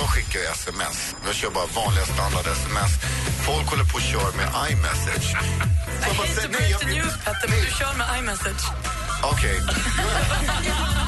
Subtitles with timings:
[0.00, 1.14] Jag skickar sms.
[1.26, 2.92] Jag kör bara vanliga standard-sms.
[3.46, 5.28] Folk håller på att köra med iMessage.
[6.10, 8.62] I hate to break the news, Petter, men du kör med iMessage.
[9.32, 9.60] Okej.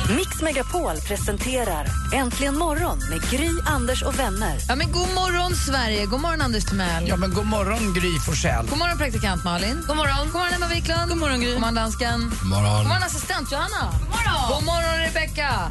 [0.16, 4.58] Mix Megapol presenterar Äntligen morgon med Gry, Anders och vänner.
[4.68, 6.06] Ja, men god morgon, Sverige!
[6.06, 7.08] God morgon, Anders Timell.
[7.08, 8.66] Ja, men god morgon, Gry Forssell.
[8.68, 9.84] God morgon, praktikant Malin.
[9.86, 11.08] God morgon, god morgon Emma Wiklund.
[11.08, 11.52] God morgon, Gry.
[11.52, 12.20] God morgon, dansken.
[12.20, 12.76] God morgon.
[12.76, 13.84] God morgon, assistent Johanna.
[13.92, 15.70] God morgon, god morgon Rebecka.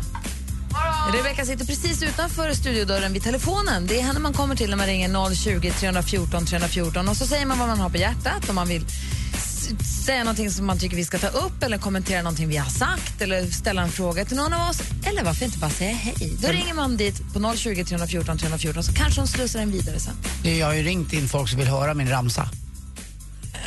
[1.13, 3.87] Rebecka sitter precis utanför studiodörren vid telefonen.
[3.87, 7.45] Det är henne man kommer till när man ringer 020 314 314 och så säger
[7.45, 8.85] man vad man har på hjärtat om man vill
[10.05, 13.21] säga någonting som man tycker vi ska ta upp eller kommentera någonting vi har sagt
[13.21, 16.37] eller ställa en fråga till någon av oss eller varför inte bara säga hej.
[16.41, 20.13] Då ringer man dit på 020 314 314 så kanske de slussar en vidare sen.
[20.43, 22.49] Jag har ju ringt in folk som vill höra min ramsa.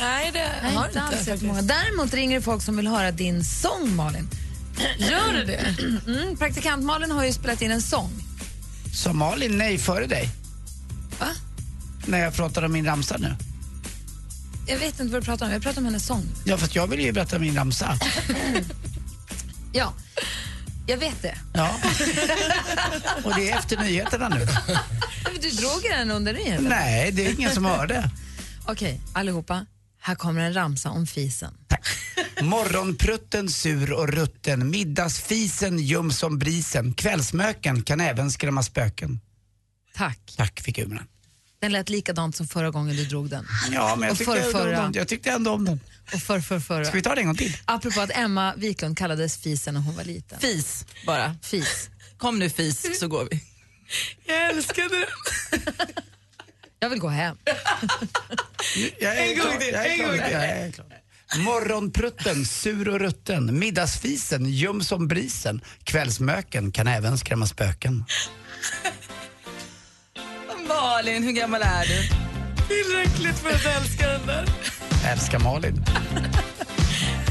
[0.01, 1.61] Nej, det Nej, har inte inte alls jättemånga.
[1.61, 4.29] Däremot ringer det folk som vill höra din sång, Malin.
[4.97, 5.75] Gör du det?
[6.07, 8.11] Mm, praktikant Malin har ju spelat in en sång.
[8.93, 10.29] Så Malin, nej före dig.
[11.19, 11.27] Va?
[12.05, 13.35] När jag pratar om min ramsa nu.
[14.67, 15.51] Jag vet inte vad du pratar om.
[15.51, 16.23] Jag pratar om hennes sång.
[16.45, 17.97] Ja, för att jag vill ju berätta min ramsa.
[19.75, 19.93] Ja,
[20.87, 21.37] jag vet det.
[21.53, 21.75] Ja.
[23.23, 24.47] Och det är efter nyheterna nu.
[25.41, 26.63] Du drog den under nyheten.
[26.69, 28.09] Nej, det är ingen som hörde.
[28.65, 29.65] Okej, allihopa.
[30.01, 31.53] Här kommer en ramsa om fisen.
[32.41, 39.19] Morgonprutten sur och rutten, middagsfisen ljum som brisen, kvällsmöken kan även skrämma spöken.
[39.95, 40.33] Tack.
[40.37, 40.99] Tack figuren.
[41.61, 43.47] Den lät likadant som förra gången du drog den.
[43.71, 44.81] Ja, men jag Och tyckte, ändå om förrförra.
[44.81, 44.93] den.
[44.93, 45.79] jag tyckte ändå om den.
[46.13, 46.85] Och för, för, förra.
[46.85, 47.57] Ska vi ta det en gång till?
[47.65, 50.39] Apropå att Emma Wiklund kallades fisen när hon var liten.
[50.39, 51.35] Fis bara.
[51.41, 51.89] Fis.
[52.17, 53.43] Kom nu fis så går vi.
[54.25, 55.07] Jag älskade det.
[56.79, 57.37] Jag vill gå hem.
[58.99, 60.85] Jag är En gång till, jag är klar,
[61.37, 68.05] Morgonprutten, sur och rutten, middagsfisen, ljum som brisen, kvällsmöken kan även skrämma spöken.
[70.67, 72.09] Malin, hur gammal är du?
[72.67, 74.45] Tillräckligt för att älska den där.
[75.03, 75.85] Jag älskar Malin.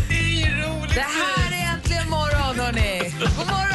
[0.08, 0.94] Det är ju roligt.
[0.94, 3.14] Det här är äntligen morgon, hörni.
[3.20, 3.72] God morgon!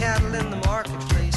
[0.00, 1.36] cattle in the marketplace,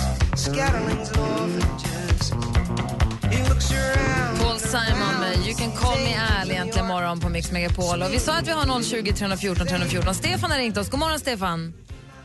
[5.63, 8.01] Can call me Al egentligen morgon på Mix Megapol.
[8.01, 10.15] Och vi sa att vi har 020 314 314.
[10.15, 10.89] Stefan har ringt oss.
[10.89, 11.59] God morgon, Stefan.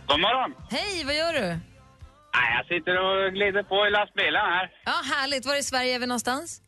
[0.07, 0.51] God morgon!
[0.71, 1.47] Hej, vad gör du?
[2.37, 4.65] Nej, jag sitter och glider på i lastbilen här.
[4.85, 5.47] Ja, härligt.
[5.47, 6.63] Var i Sverige är vi någonstans?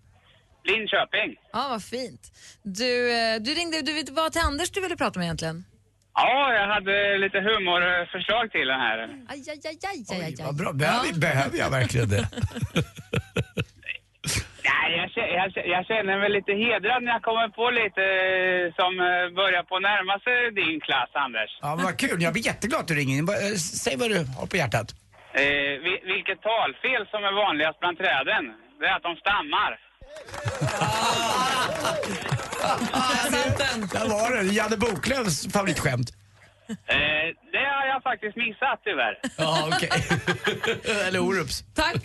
[0.65, 1.31] Linköping.
[1.53, 2.23] Ja, vad fint.
[2.63, 5.65] Du, eh, du ringde, du vet vad till Anders du ville prata med egentligen?
[6.15, 8.99] Ja, jag hade lite humorförslag till den här.
[9.29, 10.35] Aj, aj, aj, aj, aj, aj.
[10.45, 12.29] Vad bra, behöver, behöver jag verkligen det?
[14.83, 18.05] Nej, jag, kä- jag, kä- jag känner mig lite hedrad när jag kommer på lite
[18.29, 21.51] eh, som eh, börjar på närma sig din klass, Anders.
[21.65, 23.29] Ja, men vad kul, jag blir jätteglad att du ringer in.
[23.29, 24.89] Eh, Säg vad du har på hjärtat.
[25.43, 28.43] Eh, vi- vilket talfel som är vanligast bland träden?
[28.81, 29.73] Det är att de stammar.
[33.93, 36.11] Där var det, Janne Boklövs favoritskämt.
[36.71, 36.77] Eh,
[37.53, 39.19] det har jag faktiskt missat tyvärr.
[39.39, 39.91] Ja, okej.
[41.09, 41.65] Eller Orups.
[41.75, 41.97] Tack.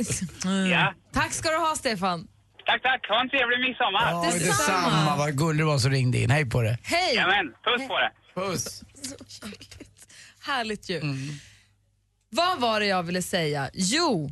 [0.71, 0.93] Ja.
[1.13, 2.27] Tack ska du ha, Stefan.
[2.65, 3.07] Tack, tack.
[3.09, 4.11] Ha en trevlig midsommar.
[4.11, 4.47] Ja, Detsamma.
[4.47, 5.15] detsamma.
[5.17, 6.29] Vad gullig du var som ringde in.
[6.29, 6.77] Hej på det.
[6.83, 7.15] Hej!
[7.15, 8.11] Jajamän, puss på det.
[8.41, 8.83] Puss.
[10.45, 11.01] Härligt ju.
[12.29, 13.69] Vad var det jag ville säga?
[13.73, 14.31] Jo,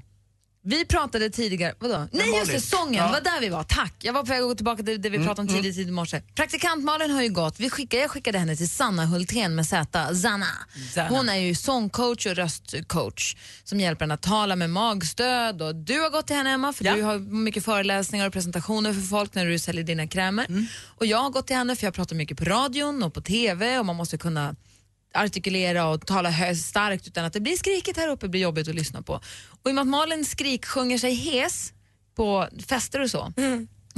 [0.65, 2.07] vi pratade tidigare, vadå?
[2.11, 3.05] Nej just det, sången, Ja.
[3.05, 3.63] det var där vi var.
[3.63, 3.93] Tack.
[3.99, 6.21] Jag var på väg att gå tillbaka till det vi pratade om tidigt i morse.
[6.35, 10.15] Praktikant Malin har ju gått, vi skickade, jag skickade henne till Sanna Hultén med Z,
[10.15, 10.45] Zanna.
[10.93, 11.09] Zanna.
[11.09, 15.61] Hon är ju sångcoach och röstcoach som hjälper henne att tala med magstöd.
[15.61, 16.95] Och du har gått till henne Emma för Ja.
[16.95, 20.47] du har mycket föreläsningar och presentationer för folk när du säljer dina krämer.
[20.97, 23.79] Och jag har gått till henne för jag pratar mycket på radion och på TV
[23.79, 24.55] och man måste kunna
[25.13, 29.01] artikulera och tala starkt utan att det blir skrikigt här uppe blir jobbigt att lyssna
[29.01, 29.13] på.
[29.61, 31.73] Och i och med att Malin skrik sjunger sig hes
[32.15, 33.33] på fester och så,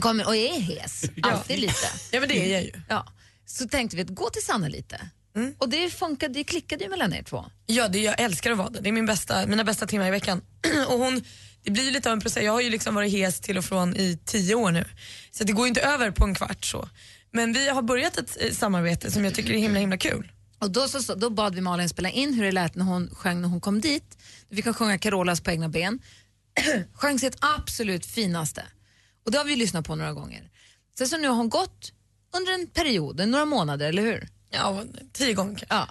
[0.01, 1.87] kommer, och är hes, alltid lite.
[2.11, 2.71] Ja, men det är jag ju.
[2.89, 3.07] Ja,
[3.45, 5.09] så tänkte vi att gå till Sanna lite.
[5.57, 7.45] Och det funkade, det klickade ju mellan er två.
[7.65, 8.81] Ja, det, jag älskar att vara där.
[8.81, 10.41] Det är min bästa, mina bästa timmar i veckan.
[10.87, 11.23] och hon,
[11.63, 12.43] det blir ju lite av en process.
[12.43, 14.85] Jag har ju liksom varit hes till och från i tio år nu.
[15.31, 16.89] Så det går ju inte över på en kvart så.
[17.31, 20.31] Men vi har börjat ett eh, samarbete som jag tycker är himla himla kul.
[20.59, 23.41] Och då, så, då bad vi Malin spela in hur det lät när hon sjöng
[23.41, 24.17] när hon kom dit.
[24.49, 25.99] Vi kan sjunga Carolas på egna ben.
[26.93, 28.63] sjöng sitt absolut finaste.
[29.25, 30.51] Och det har vi lyssnat på några gånger.
[30.97, 31.91] Sen så nu har hon gått
[32.37, 34.27] under en period, några månader, eller hur?
[34.49, 35.89] Ja, tio gånger Ja.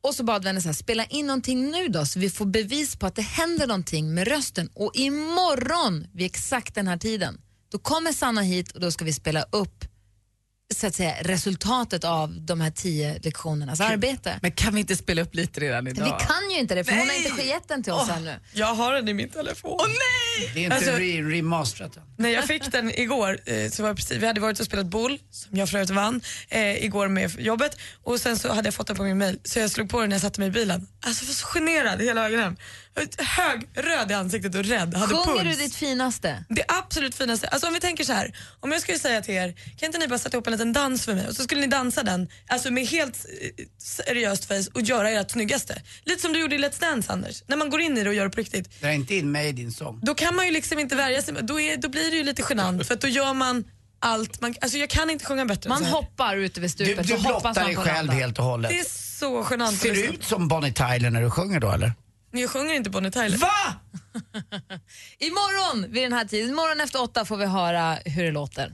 [0.00, 2.46] Och så bad vi henne så här, spela in någonting nu då så vi får
[2.46, 4.68] bevis på att det händer någonting med rösten.
[4.74, 9.12] Och imorgon vid exakt den här tiden, då kommer Sanna hit och då ska vi
[9.12, 9.84] spela upp
[10.74, 14.38] så att säga, resultatet av de här tio lektionernas arbete.
[14.42, 16.04] Men kan vi inte spela upp lite redan idag?
[16.04, 17.26] Vi kan ju inte det för hon har Nej!
[17.28, 18.34] inte gett den till oss Åh, ännu.
[18.52, 19.70] Jag har den i min telefon.
[19.80, 20.50] Åh nej!
[20.54, 21.98] Det är inte Alltså- re- remasterat.
[22.16, 25.18] När jag fick den igår, eh, så var precis, vi hade varit och spelat boll,
[25.30, 27.76] som jag för övrigt vann, eh, igår med jobbet.
[28.02, 30.08] Och sen så hade jag fått den på min mail, så jag slog på den
[30.08, 30.88] när jag satte mig i bilen.
[31.06, 32.56] Alltså jag var så generad hela vägen hem.
[33.18, 35.56] Hög, röd i ansiktet och rädd, hade Sjunger puls.
[35.56, 36.44] du ditt finaste?
[36.48, 38.36] Det absolut finaste, alltså om vi tänker så här.
[38.60, 41.04] om jag skulle säga till er, kan inte ni bara sätta ihop en liten dans
[41.04, 43.26] för mig och så skulle ni dansa den, alltså med helt
[43.58, 45.82] eh, seriöst face och göra ert snyggaste.
[46.04, 48.14] Lite som du gjorde i Let's Dance Anders, när man går in i det och
[48.14, 48.80] gör det på riktigt.
[48.80, 50.00] Dra inte in mig i din sång.
[50.02, 52.42] Då kan man ju liksom inte värja sig, då, är, då blir det ju lite
[52.48, 53.64] genant för att då gör man
[54.00, 57.14] allt man, alltså jag kan inte sjunga bättre Man hoppar ute vid Du, stupet du
[57.14, 58.12] och hoppas blottar dig själv landa.
[58.12, 58.70] helt och hållet.
[58.70, 58.84] Det är
[59.18, 59.78] så genant.
[59.78, 61.92] Ser du ut som Bonnie Tyler när du sjunger då eller?
[62.34, 63.38] Jag sjunger inte Bonnie Tyler.
[63.38, 63.48] Va?
[65.18, 68.72] Imorgon vid den här tiden, imorgon efter åtta får vi höra hur det låter.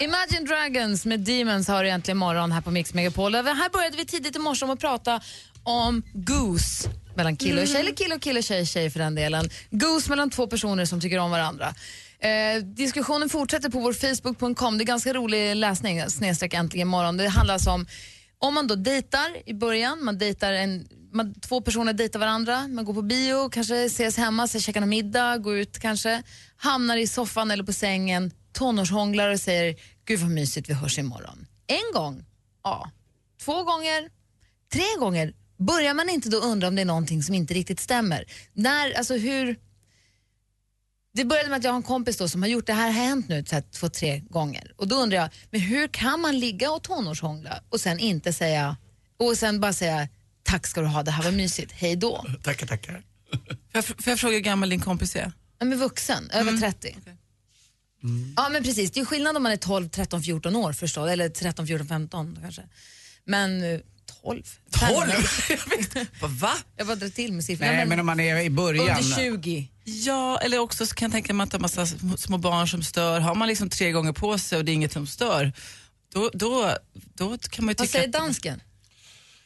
[0.00, 3.34] Imagine Dragons med Demons har egentligen morgon här på Mix Megapol.
[3.34, 5.20] Och Här började vi tidigt i morse om att prata
[5.62, 9.14] om goose mellan kille och tjej, eller kille och kille, tjej och tjej för den
[9.14, 9.50] delen.
[9.70, 11.74] Goose mellan två personer som tycker om varandra.
[12.20, 14.78] Eh, diskussionen fortsätter på vår Facebook.com.
[14.78, 17.16] Det är ganska rolig läsning, snedstreck äntligen morgon.
[17.16, 17.86] Det handlar alltså om
[18.38, 22.84] om man då dejtar i början, man dejtar en, man, två personer dejtar varandra, man
[22.84, 26.22] går på bio, kanske ses hemma, så käkar någon middag, går ut kanske,
[26.56, 31.46] hamnar i soffan eller på sängen, tonårshånglar och säger gud vad mysigt, vi hörs imorgon.
[31.66, 32.24] En gång,
[32.64, 32.90] ja.
[33.44, 34.10] Två gånger,
[34.72, 38.24] tre gånger, börjar man inte då undra om det är någonting som inte riktigt stämmer?
[38.52, 39.67] När, alltså hur...
[41.18, 42.92] Det började med att jag har en kompis då som har gjort det här, har
[42.92, 44.72] hänt nu så här, två, tre gånger.
[44.76, 48.76] Och då undrar jag, men hur kan man ligga och tonårshångla och sen inte säga,
[49.16, 50.08] och sen bara säga
[50.42, 52.24] tack ska du ha, det här var mysigt, hej då.
[52.42, 53.02] Tackar, tackar.
[53.32, 53.42] Får
[53.72, 55.32] jag, får jag fråga hur gammal din kompis är?
[55.58, 56.96] Ja, men vuxen, över 30.
[58.36, 61.28] Ja men precis, det är skillnad om man är 12, 13, 14 år förstås, eller
[61.28, 62.62] 13, 14, 15 kanske.
[63.24, 63.80] Men eh,
[64.28, 64.42] 12?
[64.70, 66.06] 12?
[66.40, 66.52] Va?
[66.76, 67.72] Jag bara drar till med siffrorna.
[67.72, 68.98] Nej, men om man är i början.
[68.98, 69.68] Under 20.
[69.84, 71.86] Ja, eller också så kan jag tänka mig att det är massa
[72.16, 73.20] små- barn som stör.
[73.20, 75.52] Har man liksom tre gånger på sig och det är inget som stör,
[76.12, 76.76] då, då,
[77.14, 77.98] då kan man ju Vad tycka...
[77.98, 78.60] säger dansken?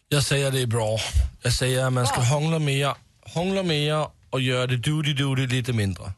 [0.09, 0.99] Jag säger det är bra.
[1.43, 6.13] Jag säger att man ska hångla mer, hångla mer och göra det duty-duty lite mindre.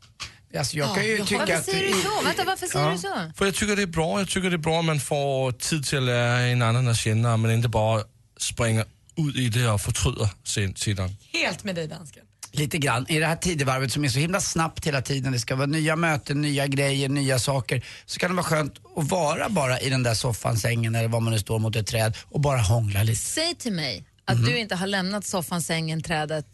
[0.59, 1.65] Alltså, jag kan ju tycka varför att...
[1.65, 2.25] säger du så?
[2.25, 3.33] Vänta, varför säger du så?
[3.37, 4.19] För jag tycker det är bra.
[4.19, 6.97] Jag tycker det är bra att man får tid till att lära en annan att
[6.97, 8.03] känna, men inte bara
[8.45, 8.85] springer
[9.17, 11.17] ut i det och förtryder sen, sedan.
[11.33, 12.25] Helt med dig dansken.
[12.53, 13.07] Lite grann.
[13.09, 15.97] I det här tidevarvet som är så himla snabbt hela tiden, det ska vara nya
[15.97, 17.85] möten, nya grejer, nya saker.
[18.07, 21.21] Så kan det vara skönt att vara bara i den där soffan, sängen eller var
[21.21, 23.21] man nu står mot ett träd och bara hångla lite.
[23.21, 24.45] Säg till mig att Mhm.
[24.47, 26.47] du inte har lämnat soffan, sängen, trädet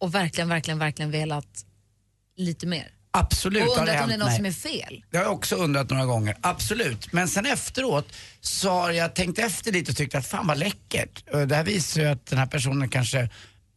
[0.00, 1.64] och verkligen, verkligen, verkligen velat
[2.36, 2.88] lite mer.
[3.16, 4.36] Absolut och det undrat om det är något mig.
[4.36, 5.02] som är fel.
[5.10, 7.12] Det har jag också undrat några gånger, absolut.
[7.12, 11.24] Men sen efteråt så har jag tänkt efter lite och tyckt att fan vad läckert.
[11.48, 13.28] Det här visar ju att den här personen kanske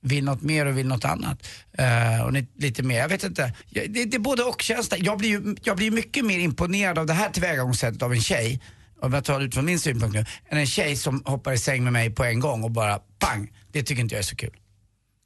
[0.02, 1.48] vill något mer och vill något annat.
[1.78, 3.54] Eh, och lite mer, jag vet inte.
[3.70, 4.98] Jag- Det, det är både och känsla.
[4.98, 8.62] Jag blir ju jag blir mycket mer imponerad av det här tillvägagångssättet av en tjej,
[9.02, 11.58] om jag tar det ut från min synpunkt nu, än en tjej som hoppar i
[11.58, 13.52] säng med mig på en gång och bara pang.
[13.72, 14.52] Det tycker inte jag är så kul.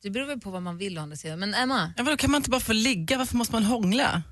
[0.03, 1.39] Det beror väl på vad man vill å andra sidan.
[1.39, 3.17] Men Emma, Ja, vadå, kan man inte bara få ligga?
[3.17, 4.23] Varför måste man hångla?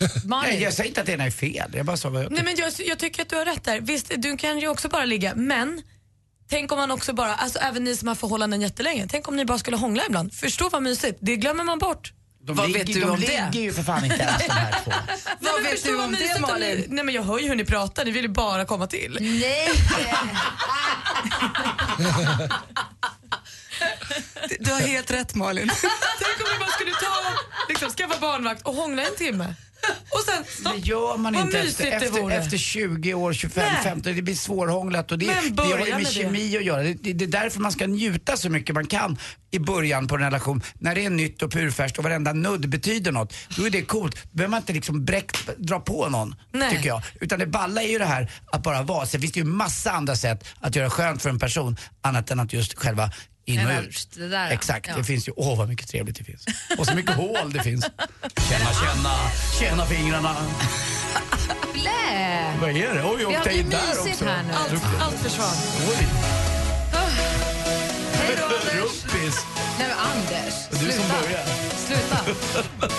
[0.24, 2.44] Nej, jag säger inte att det ena är fel, jag bara sa vad jag Nej,
[2.44, 3.80] men jag, jag tycker att du har rätt där.
[3.80, 5.82] Visst, du kan ju också bara ligga, men
[6.48, 9.44] tänk om man också bara, alltså även ni som har förhållanden jättelänge, tänk om ni
[9.44, 10.34] bara skulle hångla ibland.
[10.34, 12.12] Förstå vad mysigt, det glömmer man bort.
[12.42, 13.26] De Vad ligger, vet du de om det?
[13.26, 14.90] ligger ju för fan inte ens de här två.
[14.90, 16.78] Nej, Vad men vet du om det, Malin?
[16.78, 19.18] Ni, nej men jag hör ju hur ni pratar, ni vill ju bara komma till.
[19.20, 19.68] Nej!
[24.60, 25.70] Du har helt rätt Malin.
[26.18, 29.54] Tänk om ni bara skulle ta, liksom, skaffa barnvakt och hångla en timme.
[30.10, 30.72] Och sen stopp.
[30.74, 33.82] Det gör man Vad inte efter, det efter, efter 20 år, 25, Nej.
[33.84, 36.04] 15, det blir svårhånglat och det, Men det har ju med, med det.
[36.04, 36.82] kemi att göra.
[36.82, 39.18] Det, det, det är därför man ska njuta så mycket man kan
[39.50, 40.62] i början på en relation.
[40.78, 44.14] När det är nytt och purfärskt och varenda nudd betyder något, då är det coolt.
[44.22, 46.70] Då behöver man inte liksom bräckt, dra på någon, Nej.
[46.70, 47.02] tycker jag.
[47.20, 49.06] Utan det balla är ju det här att bara vara.
[49.06, 52.40] Sen finns det ju massa andra sätt att göra skönt för en person, annat än
[52.40, 53.10] att just själva
[53.44, 54.08] in och ut.
[54.14, 54.50] det där, ja.
[54.50, 54.96] Exakt, Ja.
[54.96, 56.44] det finns ju, åh vad mycket trevligt det finns.
[56.78, 57.84] Och så mycket hål det finns.
[58.50, 59.14] Känna, känna,
[59.60, 60.36] känna fingrarna.
[61.72, 62.54] Blä!
[62.60, 63.04] Vad är det?
[63.04, 63.78] Oj, jag åkte det in där
[64.10, 64.24] också.
[64.24, 64.52] här nu.
[64.54, 65.56] Allt, allt försvann.
[65.88, 66.06] Oj.
[68.12, 68.36] Hej
[68.80, 69.44] Rumpis.
[69.78, 71.22] Nej men Anders, Du som sluta.
[71.22, 71.44] börjar.
[71.86, 72.18] Sluta.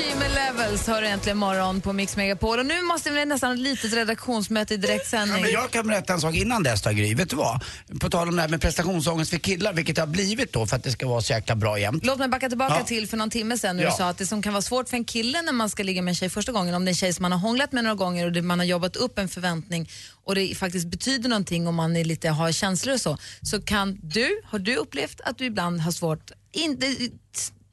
[0.00, 2.58] Avicii med Levels hör äntligen morgon på Mix Megapol.
[2.58, 5.42] Och nu måste vi nästan ha ett litet redaktionsmöte i Ja, direktsändning.
[5.42, 7.14] men jag kan berätta en sak innan dess då, Gry.
[7.14, 7.64] Vet du vad?
[8.00, 10.76] På tal om det här med prestationsångest för killar, vilket det har blivit då för
[10.76, 12.04] att det ska vara så jäkla bra jämt.
[12.06, 12.84] Låt mig backa tillbaka Ja.
[12.86, 13.90] till för någon timme sedan när Ja.
[13.90, 16.02] du sa att det som kan vara svårt för en kille när man ska ligga
[16.02, 17.84] med en tjej första gången, om det är en tjej som man har hånglat med
[17.84, 19.90] några gånger och det, man har jobbat upp en förväntning
[20.24, 23.98] och det faktiskt betyder någonting om man är lite, har känslor och så, så kan
[24.02, 26.86] du, har du upplevt att du ibland har svårt, inte,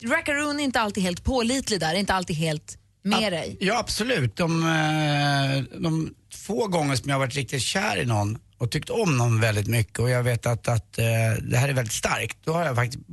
[0.04, 3.58] Rackaroon är inte alltid helt pålitlig där, inte alltid helt med dig.
[3.60, 4.36] Ja, absolut.
[4.36, 8.90] De, eh, de få gånger som jag har varit riktigt kär i någon och tyckt
[8.90, 11.06] om någon väldigt mycket och jag vet att, att eh,
[11.42, 12.38] det här är väldigt starkt.
[12.44, 13.04] Då har jag faktiskt,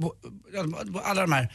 [1.04, 1.52] alla de här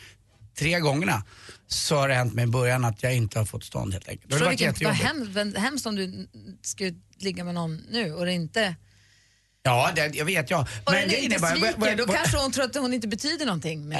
[0.59, 1.23] tre gångerna
[1.67, 4.31] så har det hänt mig i början att jag inte har fått stånd helt enkelt.
[4.31, 6.27] Förstår du vilken, hemskt om du
[6.61, 8.75] ska ligga med någon nu och det inte...
[9.63, 10.61] Ja, det, jag vet jag.
[10.61, 13.07] Och Men grejen inte är bara- sviker, vad- då kanske hon tror att hon inte
[13.07, 13.95] betyder någonting det.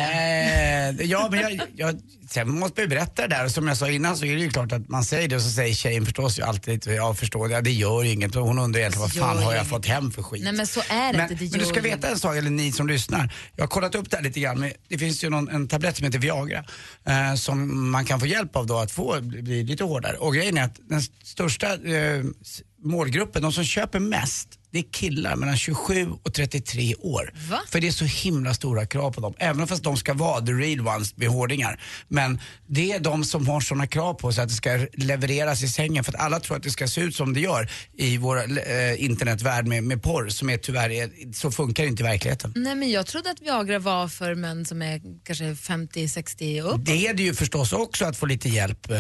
[1.00, 2.00] Eh, ja, men jag, jag,
[2.30, 3.48] sen måste man ju berätta det där.
[3.48, 5.50] Som jag sa innan så är det ju klart att man säger det och så
[5.50, 8.36] säger tjejen förstås ju alltid jag förstår det, ja, det gör inget.
[8.36, 10.44] Och Hon undrar egentligen vad Det fan har jag fått hem för skit.
[10.44, 11.44] Nej men så är det Men, inte.
[11.46, 13.34] Det men du ska veta en sak, eller ni som lyssnar.
[13.56, 14.72] Jag har kollat upp det här lite grann.
[14.88, 16.64] Det finns ju någon, en tablett som heter Viagra
[17.08, 20.18] eh, som man kan få hjälp av då att få bli, lite hårdare.
[20.18, 22.24] Och grejen är att den största eh,
[22.84, 27.34] målgruppen, de som köper mest, det är killar mellan 27 och 33 år.
[27.50, 27.62] Va?
[27.68, 29.34] För det är så himla stora krav på dem.
[29.38, 31.82] Även fast de ska vara the real ones med hårdingar.
[32.08, 35.68] Men det är de som har sådana krav på sig att det ska levereras i
[35.68, 36.04] sängen.
[36.04, 39.04] För att alla tror att det ska se ut som det gör i vår eh,
[39.04, 40.30] internetvärld med, med porr.
[40.30, 42.54] Som är tyvärr, är, så funkar det inte i verkligheten.
[42.56, 46.86] Nej men jag trodde att Viagra var för män som är kanske 50-60 och upp.
[46.86, 48.98] Det är det ju förstås också att få lite hjälp eh,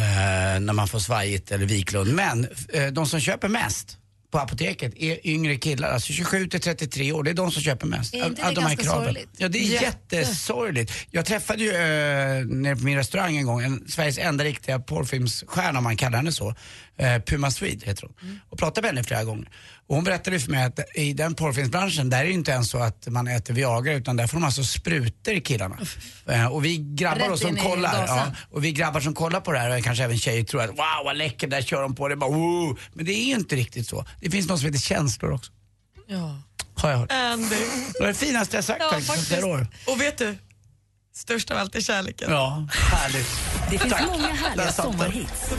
[0.60, 2.14] när man får svajigt eller viklund.
[2.14, 3.98] Men eh, de som köper mest
[4.31, 7.24] på apoteket är yngre killar, alltså 27 till 33 år.
[7.24, 8.13] Det är de som köper mest.
[8.13, 9.05] Är inte det de här ganska kraven.
[9.05, 9.29] sorgligt?
[9.38, 10.15] Ja, det är Jätte.
[10.15, 10.93] jättesorgligt.
[11.12, 15.77] Jag träffade ju eh, nere på min restaurang en gång en Sveriges enda riktiga porrfilmsstjärna,
[15.77, 16.55] om man kallar henne så.
[17.00, 18.15] Eh, Puma Swede heter hon.
[18.22, 18.39] Mm.
[18.50, 19.50] Och pratade med henne flera gånger.
[19.88, 22.70] Och hon berättade för mig att i den porrfilmsbranschen, där är det ju inte ens
[22.70, 25.77] så att man äter Viagra, utan där får de alltså sprutor i killarna.
[26.27, 29.77] Eh, och vi grabbar som kollar, ja, och vi grabbar som kollar på det här
[29.77, 32.15] och kanske även tjejer tror att wow vad läckert, där kör de på det.
[32.15, 32.79] Bara, wow.
[32.94, 34.06] Men det är ju inte riktigt så.
[34.22, 35.51] Det finns något som heter känslor också.
[36.08, 36.41] Ja.
[36.75, 37.12] Har jag hört.
[37.12, 37.56] Andy.
[37.94, 39.68] Det var det finaste jag sagt Ja, faktiskt flera år.
[39.88, 40.38] Och vet du?
[41.13, 42.32] Störst av allt är kärleken.
[42.32, 43.49] Ja, härligt.
[43.72, 44.08] Det finns Tack.
[44.08, 45.50] många härliga sommarhits.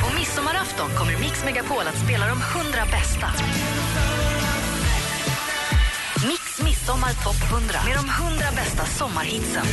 [0.00, 3.26] På midsommarafton kommer Mix Megapol att spela de 100 bästa.
[6.28, 9.66] Mix Midsommar Topp 100 med de 100 bästa sommarhitsen.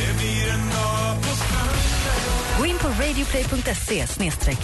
[2.58, 4.06] Gå in på radioplay.se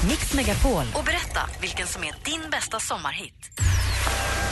[0.09, 3.61] mixmegapol och berätta vilken som är din bästa sommarhit.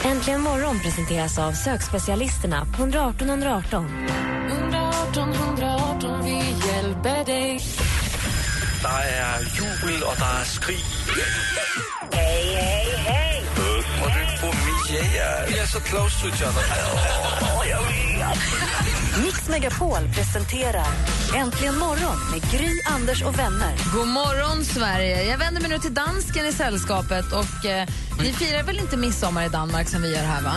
[0.05, 4.07] Äntligen morgon presenteras av sökspecialisterna på 118 118.
[4.49, 5.82] 118 118, vi
[7.03, 7.61] hjälper dig.
[8.83, 10.85] Der er jubel, og der er skrig.
[12.13, 13.43] Hej, hej, hej.
[14.03, 15.47] Og det er på Mia.
[15.49, 16.63] Vi er så close to each other.
[19.23, 20.87] Mix Megapol presenterar
[21.35, 23.75] Äntligen morgon med Gry, Anders och vänner.
[23.95, 25.23] God morgon Sverige!
[25.23, 27.89] Jag vänder mig nu till dansken i sällskapet och eh,
[28.21, 30.55] ni firar väl inte midsommar i Danmark som vi gör här va?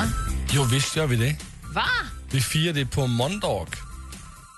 [0.50, 1.36] Jo, visst gör vi det.
[1.74, 1.86] Va?
[2.32, 3.85] Vi firar det på måndag.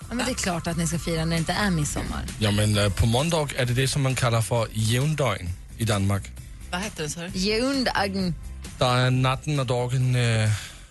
[0.08, 2.24] Ja, men det är klart att ni ska fira när det inte är midsommar.
[2.38, 5.48] Ja, men øh, på måndag är det det som man kallar för jævndøgn
[5.78, 6.22] i Danmark.
[6.70, 7.38] Vad hette den sa du?
[7.38, 8.34] Jundagen.
[8.78, 10.16] Der er natten og dagen...
[10.16, 10.48] Øh,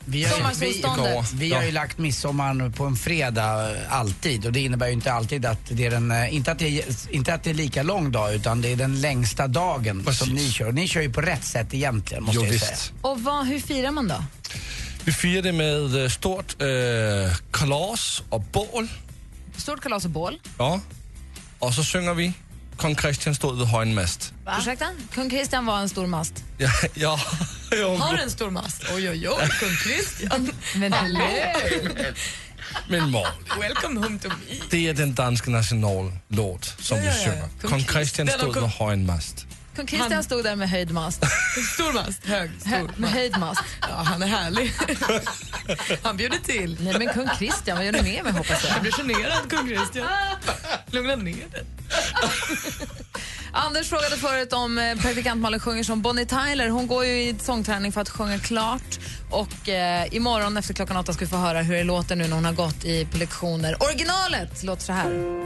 [0.09, 1.33] Vi har, ju, vi, Sommarsolståndet.
[1.33, 5.11] vi har ju lagt midsommar på en fredag eh, alltid och det innebär ju inte
[5.13, 7.83] alltid att det är den, eh, inte att det är, inte att det är lika
[7.83, 10.71] lång dag utan det är den längsta dagen som ni kör.
[10.71, 12.65] Ni kör ju på rätt sätt egentligen måste Jo, jag visst.
[12.65, 12.77] säga.
[13.01, 14.23] Och vad, hur firar man då?
[15.05, 18.87] vi firar det med øh, stort øh, kalas og bål.
[19.57, 20.39] Stort kalas och bål.
[20.57, 20.79] Ja.
[21.59, 22.33] Og så synger vi
[22.77, 24.33] Kong Christian stod vid højen mast.
[24.59, 24.85] Ursäkta?
[25.15, 26.43] Kung Kristian var en stor mast.
[26.57, 27.19] Ja, ja.
[27.99, 28.83] Har en stor mast.
[28.95, 29.49] Oj, oj, oj.
[29.59, 30.49] Kung Christian.
[30.75, 31.27] Men hallå!
[32.89, 33.27] men mål.
[33.59, 34.59] Welcome home to me.
[34.69, 37.49] Det är den danske nationallåt som Ja, vi synger.
[37.61, 39.46] Kung Christian Christian och stod kung- vid højen mast.
[39.77, 41.23] Kung Kristian Han- stod där med höjd mast.
[41.73, 42.25] Stor mast.
[42.25, 42.51] Hög.
[42.65, 43.61] Hö, Stor med höjd mast.
[43.81, 44.73] Ja, han är härlig.
[46.03, 46.77] Han bjuder till.
[46.81, 48.73] Nej men kung Kristian, vad gör du med mig hoppas jag?
[48.75, 50.07] Jag blir generad, kung Christian.
[50.91, 51.65] Lugna ner dig.
[53.53, 56.69] Anders frågade förut om eh, praktikant Malin sjunger som Bonnie Tyler.
[56.69, 58.99] Hon går ju i sångträning för att sjunga klart.
[59.31, 62.35] Och eh, imorgon efter klockan åtta ska vi få höra hur det låter nu när
[62.35, 63.83] hon har gått i på lektioner.
[63.83, 65.37] Originalet låter så här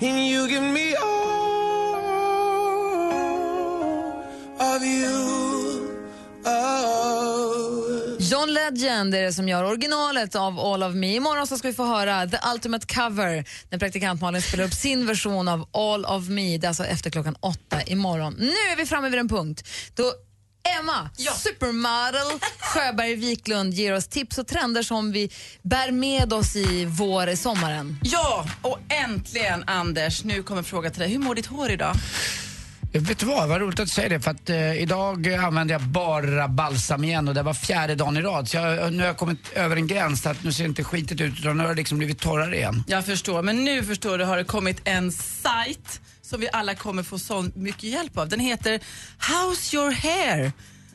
[0.00, 1.16] and you give me all
[4.60, 5.86] of you.
[6.44, 8.16] Oh.
[8.18, 11.14] John Legend är det som gör originalet av All of Me.
[11.14, 15.06] Imorgon så ska vi få höra The Ultimate Cover när praktikant Malin spelar upp sin
[15.06, 16.58] version av All of Me.
[16.58, 18.34] Det är alltså efter klockan åtta imorgon.
[18.38, 20.12] Nu är vi framme vid en punkt då
[20.80, 25.30] Emma, supermodel Sjöberg Wiklund ger oss tips och trender som vi
[25.62, 27.98] bär med oss i vår sommaren.
[28.02, 31.10] Ja, och äntligen Anders, nu kommer fråga till dig.
[31.10, 31.96] Hur mår ditt hår idag?
[32.92, 35.74] Jag vet du vad, vad roligt att du säger det för att eh, idag använder
[35.74, 38.48] jag bara balsam igen och det var fjärde dagen i rad.
[38.48, 41.20] Så jag, nu har jag kommit över en gräns att nu ser det inte skitigt
[41.20, 42.84] ut utan nu har det liksom blivit torrare igen.
[42.86, 47.02] Jag förstår, men nu förstår du har det kommit en sajt som vi alla kommer
[47.02, 48.28] få så mycket hjälp av.
[48.28, 48.80] Den heter
[49.18, 50.52] How's your hair?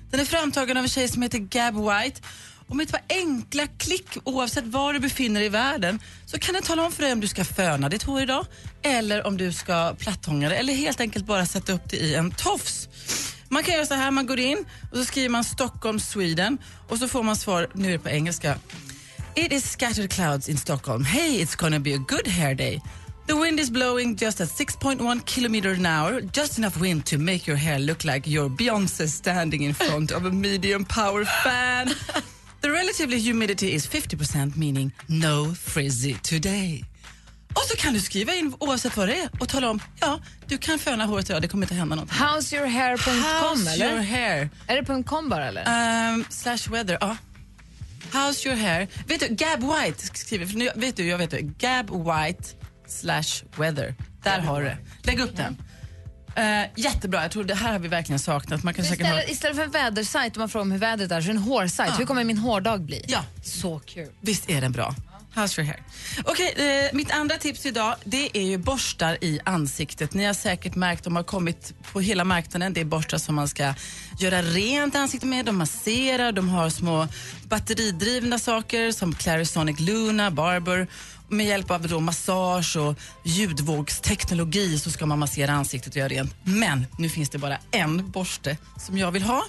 [0.10, 2.22] Den är framtagen av en tjej som heter Gab White.
[2.68, 6.54] Och med ett par enkla klick, oavsett var du befinner dig i världen, så kan
[6.54, 8.46] den tala om för dig om du ska föna ditt hår idag,
[8.82, 12.32] eller om du ska plattånga det, eller helt enkelt bara sätta upp det i en
[12.32, 12.90] tofs.
[13.50, 16.58] Man kan göra så här, man går in och så skriver man Stockholm, Sweden
[16.90, 18.56] och så får man svar, nu är det på engelska.
[19.36, 21.04] It is scattered clouds in Stockholm.
[21.04, 22.82] Hey, it's gonna be a good hair day.
[23.28, 27.48] The wind is blowing just at 6.1 kilometer an hour, just enough wind to make
[27.48, 31.88] your hair look like you're Beyoncé standing in front of a medium power fan.
[32.62, 36.84] The relatively humidity is 50% meaning no frizzy today.
[37.54, 40.58] Och så kan du skriva in oavsett vad det är och tala om, ja, du
[40.58, 42.10] kan föna håret idag, det kommer inte hända något.
[42.12, 43.92] Howsyourhair.com How's eller?
[43.92, 44.50] your hair?
[44.68, 46.14] Är det .com bara eller?
[46.14, 47.18] Um, slash weather, ja.
[48.12, 48.88] How's your hair?
[49.08, 52.50] Vet du, Gab White skriver, för nu, vet du, jag vet du, Gab White
[52.92, 53.96] slash weather.
[54.24, 54.78] Där har du det.
[55.04, 55.58] Lägg upp den.
[56.38, 58.64] Uh, jättebra, jag tror det här har vi verkligen saknat.
[58.64, 59.14] Man kan säkert ha...
[59.14, 61.40] Istället, istället för en vädersajt, om man frågar om hur vädret är, så är det
[61.40, 61.90] en hårsajt.
[61.92, 61.98] Ja.
[61.98, 63.06] Hur kommer min hårdag bli?
[63.08, 63.24] Ja.
[63.44, 64.10] Så kul.
[64.22, 64.96] Visst är den bra?
[65.36, 65.84] How's your hair?
[66.26, 70.14] Okej, eh, mitt andra tips idag det är ju borstar i ansiktet.
[70.14, 72.74] Ni har säkert märkt, de har kommit på hela marknaden.
[72.74, 73.74] Det är borstar som man ska
[74.20, 75.46] göra rent ansiktet med.
[75.46, 77.08] De masserar, de har små
[77.44, 80.88] batteridrivna saker som Clarisonic Luna, Barber.
[81.32, 86.36] Med hjälp av då massage och ljudvågsteknologi så ska man massera ansiktet och göra rent.
[86.44, 89.46] Men nu finns det bara en borste som jag vill ha.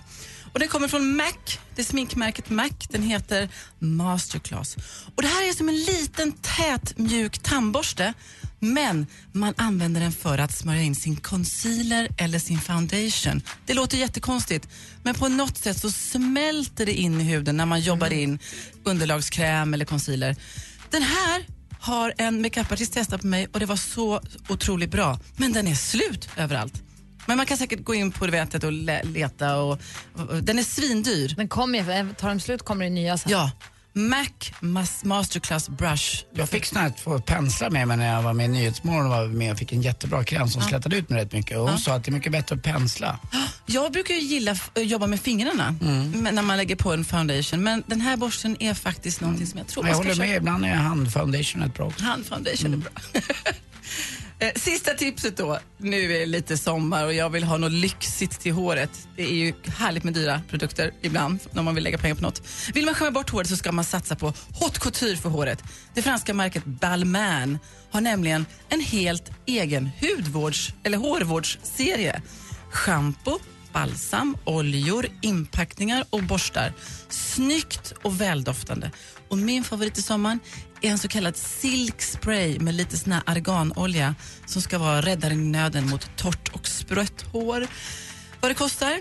[0.52, 2.72] Och Den kommer från MAC, det är sminkmärket MAC.
[2.88, 4.76] Den heter Masterclass.
[5.16, 8.14] Och Det här är som en liten tät mjuk tandborste
[8.58, 13.42] men man använder den för att smörja in sin concealer eller sin foundation.
[13.66, 14.68] Det låter jättekonstigt
[15.02, 18.38] men på något sätt så smälter det in i huden när man jobbar in
[18.84, 20.36] underlagskräm eller concealer.
[20.90, 21.46] Den här
[21.82, 25.18] har en makeupartist testat på mig och det var så otroligt bra.
[25.36, 26.82] Men den är slut överallt.
[27.26, 29.80] Men man kan säkert gå in på nätet och le- leta och,
[30.14, 31.34] och, och den är svindyr.
[31.36, 33.32] Den kommer ju, tar de slut kommer det nya sen.
[33.32, 33.50] Ja.
[33.94, 34.26] Mac
[34.60, 36.24] Mas- Masterclass Brush.
[36.34, 39.10] Jag fick såna här två penslar med mig när jag var med i Nyhetsmorgon och
[39.12, 41.56] var med och fick en jättebra kräm som slätade ut mig rätt mycket.
[41.56, 41.78] Och hon Ja.
[41.78, 43.18] sa att det är mycket bättre att pensla.
[43.66, 46.10] Jag brukar ju gilla att jobba med fingrarna Mm.
[46.34, 47.62] när man lägger på en foundation.
[47.62, 50.28] Men den här borsten är faktiskt någonting som jag tror jag man ska håller med,
[50.28, 50.36] köpa.
[50.36, 52.04] ibland är handfoundation ett bra också.
[52.04, 52.90] Handfoundation är bra.
[54.42, 55.58] Eh, sista tipset då.
[55.78, 59.08] Nu är det lite sommar och jag vill ha något lyxigt till håret.
[59.16, 62.42] Det är ju härligt med dyra produkter ibland när man vill lägga pengar på något.
[62.74, 65.62] Vill man skämma bort håret så ska man satsa på haute couture för håret.
[65.94, 67.58] Det franska märket Balmain
[67.90, 72.22] har nämligen en helt egen hudvårds eller hårvårdsserie.
[72.70, 73.38] Shampoo,
[73.72, 76.72] balsam, oljor, inpackningar och borstar.
[77.08, 78.90] Snyggt och väldoftande.
[79.28, 80.40] Och min favorit i sommaren
[80.82, 84.14] är en så kallad silk spray med lite sån här arganolja
[84.46, 87.66] som ska vara räddaren i nöden mot torrt och sprött hår.
[88.40, 88.98] Vad det kostar?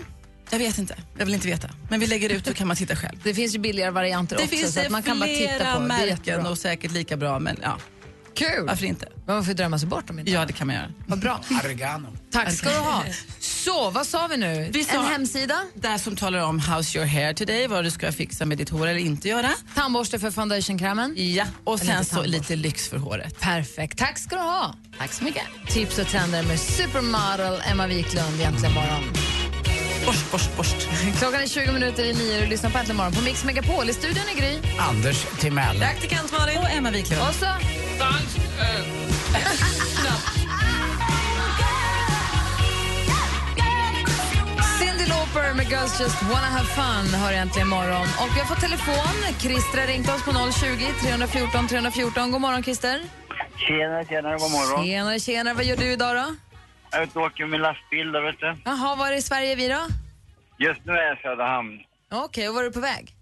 [0.50, 0.96] Jag vet inte.
[1.18, 1.70] Jag vill inte veta.
[1.90, 3.20] Men vi lägger ut så kan man titta själv.
[3.24, 5.64] Det finns ju billigare varianter Det också finns så att man kan bara titta på.
[5.64, 7.78] Det är märken och säkert lika bra men ja.
[8.34, 8.66] Kul!
[8.66, 9.08] Varför inte?
[9.26, 10.86] Men man får drömma sig bort om inte Ja, det kan man göra.
[11.06, 11.40] Vad bra.
[11.64, 12.08] Oregano.
[12.32, 13.04] Tack ska du ha.
[13.40, 14.70] Så, vad sa vi nu?
[14.72, 15.54] Vi sa- en hemsida?
[15.74, 18.86] Där som talar om how's your hair today, vad du ska fixa med ditt hår
[18.86, 19.50] eller inte göra.
[19.74, 21.14] Tandborste för foundationkrämen?
[21.16, 23.40] Ja, och sen inte så lite lyx för håret.
[23.40, 23.98] Perfekt.
[23.98, 24.74] Tack ska du ha.
[24.98, 25.42] Tack så mycket.
[25.68, 29.12] Tips och trender med supermodel Emma Wiklund egentligen morgon.
[30.06, 30.76] Borst, borst, borst.
[31.18, 33.90] Klockan är 20 minuter i nio och du lyssnar på Äntligen morgon på Mix Megapol.
[33.90, 34.58] I studion är Gry.
[34.78, 35.78] Anders Timell.
[35.78, 36.58] Praktikant Malin.
[36.58, 37.22] Och Emma Wiklund.
[37.28, 37.46] Och så...
[44.78, 48.02] Cyndi Lauper Cooper med Girls Just Wanna Have Fun hör äntligen morgon.
[48.20, 49.16] Och vi har fått telefon.
[49.38, 52.30] Christer har ringt oss på 020 314 314.
[52.30, 53.00] God morgon Christer.
[53.56, 54.84] Tjena, tjena, god morgon.
[54.86, 55.54] Tjenare, tjenare.
[55.54, 56.34] Vad gör du idag då?
[56.90, 58.56] Jag är ute och åker med lastbil där, vet du.
[58.64, 59.82] Jaha, var i Sverige är vi då?
[60.58, 61.80] Just nu är jag i Söderhamn.
[62.12, 63.14] Okej, och var är du på väg?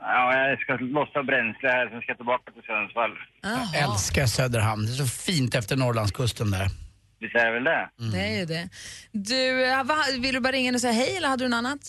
[0.00, 3.12] Ja, jag ska lossa bränsle här, sen ska jag tillbaka till Sundsvall.
[3.42, 4.86] Jag älskar Söderhamn.
[4.86, 6.66] Det är så fint efter Norrlandskusten där.
[7.20, 7.88] Visst är det väl det?
[8.12, 8.68] Det är ju det.
[9.12, 11.58] Du, eh, vad- vill du bara ringa in och säga hej eller hade du något
[11.58, 11.80] annat?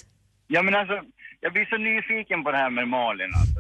[0.48, 1.02] Ja, men alltså,
[1.40, 3.60] jag blir så nyfiken på det här med Malin, alltså.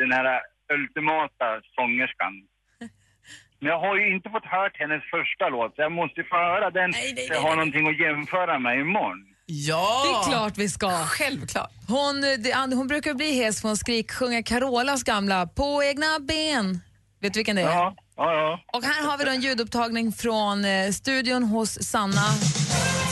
[0.00, 0.40] Den här
[0.74, 2.32] ultimata sångerskan.
[3.60, 6.36] Men jag har ju inte fått hört hennes första låt, så jag måste ju få
[6.36, 6.98] höra den så
[7.34, 9.31] jag har någonting att jämföra med imorgon.
[9.46, 10.02] Ja!
[10.04, 10.90] Det är klart vi ska.
[11.06, 11.70] Självklart.
[11.88, 16.80] Hon, det, hon brukar bli hes för hon skriksjunger Carolas gamla På egna ben.
[17.20, 17.66] Vet du vilken det är?
[17.66, 18.60] Ja, ja, ja.
[18.72, 22.32] Och här har vi då en ljudupptagning från eh, studion hos Sanna.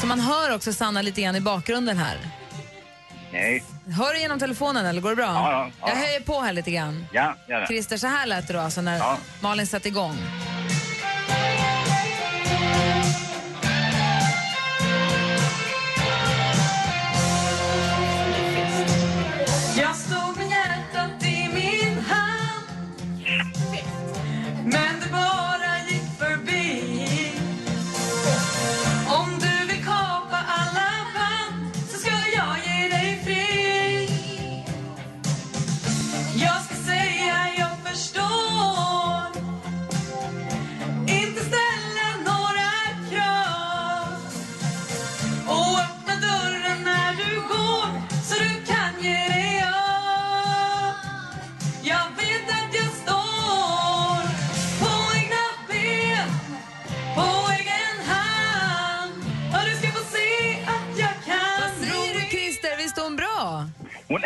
[0.01, 2.19] Så man hör också Sanna lite grann i bakgrunden här.
[3.33, 3.65] Nej.
[3.87, 5.25] Hör du genom telefonen eller går det bra?
[5.25, 5.89] Ja, ja, ja.
[5.89, 7.07] Jag höjer på här lite grann.
[7.13, 7.67] Ja, gör det.
[7.67, 9.03] Christer, så här lät det då alltså när
[9.41, 10.17] Malin satte igång.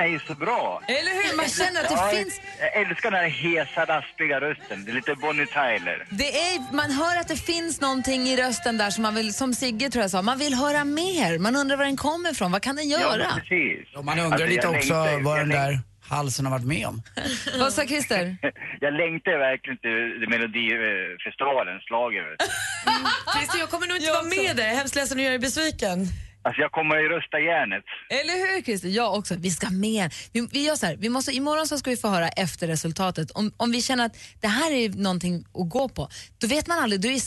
[0.05, 0.83] Är ju så bra.
[0.89, 1.37] Eller hur?
[1.37, 2.41] Man känner att det Ja, finns...
[2.61, 4.85] Jag älskar den här hesa, raspiga rösten.
[4.85, 6.07] Det är lite Bonnie Tyler.
[6.11, 9.55] Det är, man hör att det finns någonting i rösten där som man vill, som
[9.55, 11.39] Sigge tror jag sa, man vill höra mer.
[11.39, 13.27] Man undrar var den kommer ifrån, vad kan den göra?
[13.35, 13.95] precis.
[13.97, 16.67] Och man undrar Alltså, lite jag också längtar- vad jag den där halsen har varit
[16.67, 17.03] med om.
[17.59, 18.37] Vad sa Christer?
[18.81, 22.37] Jag längtar verkligen till Melodifestivalens schlager.
[23.37, 24.63] Christer, jag kommer nog inte vara med där.
[24.65, 25.99] Jag är hemskt ledsen att göra dig besviken.
[26.45, 27.85] Alltså jag kommer ju rösta järnet.
[28.11, 28.89] Eller hur Christer?
[28.89, 29.35] Jag också.
[29.35, 30.15] Vi ska med.
[30.33, 33.31] Vi, vi gör så här, vi måste, imorgon så ska vi få höra efter resultatet.
[33.31, 36.79] Om, om vi känner att det här är någonting att gå på, då vet man
[36.79, 37.21] aldrig, då är,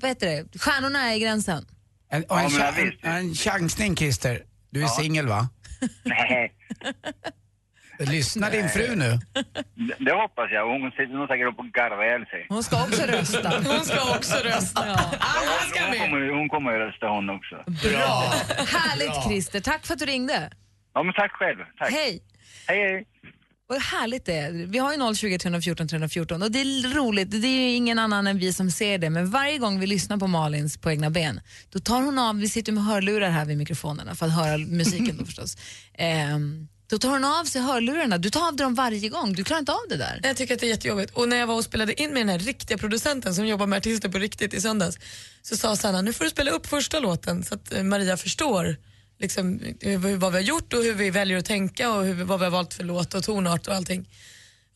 [0.00, 1.66] vad heter det, stjärnorna är i gränsen.
[2.10, 4.42] En, och en, Ja, en, en chansning Christer.
[4.70, 5.48] Du är singel va?
[6.04, 6.52] Nej,
[7.98, 9.10] Lyssnar din fru nu?
[9.74, 10.62] det, det hoppas jag.
[10.72, 12.46] Hon sitter nog säkert upp och garvar ihjäl sig.
[12.48, 13.48] Hon ska också rösta.
[13.70, 14.86] Hon ska också rösta.
[14.86, 14.98] Ja.
[15.88, 17.56] Hon kommer, hon kommer ju rösta hon också.
[17.66, 18.32] Bra!
[18.78, 20.50] Härligt Christer, tack för att du ringde.
[20.94, 21.58] Ja men tack själv.
[21.78, 21.90] Tack.
[21.90, 22.22] Hej!
[22.66, 23.06] Hej hej.
[23.68, 24.52] Vad härligt det är.
[24.52, 28.26] Vi har ju 020 314 314 och det är roligt, det är ju ingen annan
[28.26, 31.40] än vi som ser det, men varje gång vi lyssnar på Malins På egna ben,
[31.70, 35.16] då tar hon av, vi sitter med hörlurar här vid mikrofonerna för att höra musiken
[35.18, 35.56] då förstås.
[35.94, 39.44] Ehm, då tar hon av sig hörlurarna, du tar av dig dem varje gång, du
[39.44, 40.20] klarar inte av det där.
[40.22, 41.14] Jag tycker att det är jättejobbigt.
[41.14, 43.76] Och när jag var och spelade in med den här riktiga producenten som jobbar med
[43.76, 44.98] artister på riktigt i söndags
[45.42, 48.76] så sa Sanna, nu får du spela upp första låten så att eh, Maria förstår
[49.18, 52.38] liksom, eh, vad vi har gjort och hur vi väljer att tänka och hur, vad
[52.38, 54.08] vi har valt för låt och tonart och allting.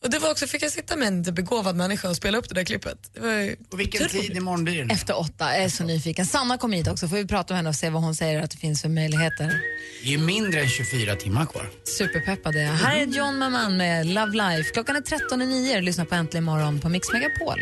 [0.03, 2.55] Och det var också, fick jag sitta med en begåvad människa och spela upp det
[2.55, 2.97] där klippet.
[3.13, 4.27] Det Och vilken otroligt.
[4.27, 4.93] tid imorgon blir det?
[4.93, 6.25] Efter åtta, jag är så nyfiken.
[6.25, 8.51] Sanna kommer hit också, får vi prata med henne och se vad hon säger att
[8.51, 9.61] det finns för möjligheter.
[10.03, 11.69] Det är mindre än 24 timmar kvar.
[11.83, 12.59] Superpeppade.
[12.59, 14.71] Här är John Maman med Love Life.
[14.73, 17.59] Klockan är 13.09 lyssna på Äntligen morgon på Mix Megapol.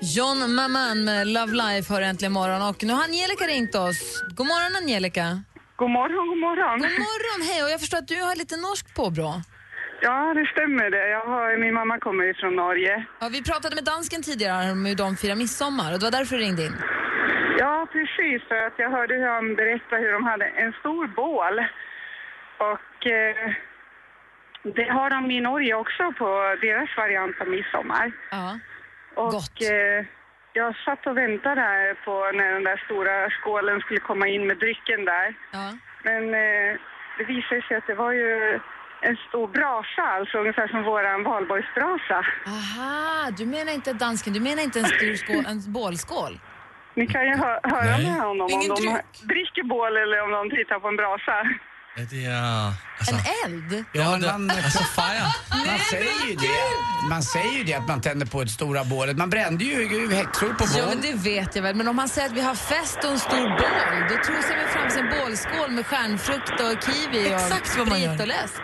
[0.00, 4.22] John Maman med Love Life hör Äntligen morgon och nu har Angelica ringt oss.
[4.36, 5.42] God morgon Angelica.
[5.76, 6.78] God morgon, god morgon.
[6.80, 7.62] God morgon, hej.
[7.64, 9.42] Och jag förstår att du har lite norsk påbrå.
[10.06, 11.08] Ja, det stämmer det.
[11.08, 12.94] Jag har, min mamma kommer från Norge.
[13.20, 16.36] Ja, vi pratade med dansken tidigare om hur de firar midsommar och det var därför
[16.36, 16.76] du ringde in.
[17.62, 18.38] Ja, precis.
[18.48, 21.56] För att jag hörde hur han berättade hur de hade en stor bål.
[22.72, 23.52] Och eh,
[24.76, 26.28] det har de i Norge också på
[26.66, 28.12] deras variant av midsommar.
[28.30, 28.58] Ja.
[29.14, 30.04] Och eh,
[30.52, 34.58] jag satt och väntade här på när den där stora skålen skulle komma in med
[34.58, 35.34] drycken där.
[35.52, 35.66] Ja.
[36.02, 36.70] Men eh,
[37.18, 38.60] det visade sig att det var ju
[39.08, 42.18] en stor brasa, alltså ungefär som våran valborgsbrasa.
[42.56, 46.34] Aha, du menar inte dansken, du menar inte en stor skål, en bålskål?
[46.94, 48.06] Ni kan ju hö höra Nej.
[48.06, 49.22] med honom om Ingen de dryck.
[49.34, 51.36] dricker bål eller om de tittar på en brasa.
[51.96, 52.72] Ja, det är...
[52.98, 53.84] Alltså, En eld?
[53.92, 55.26] Ja, man, alltså fire.
[55.50, 57.08] man, säger ju det.
[57.08, 59.16] man säger ju det att man tänder på ett stora bålet.
[59.16, 60.68] Man brände ju häxor på bål.
[60.78, 61.74] Ja, men det vet jag väl.
[61.74, 64.66] Men om man säger att vi har fest och en stor bål, då tror jag
[64.66, 68.62] vi fram en bålskål med stjärnfrukt och kiwi Exakt och sprit och läsk.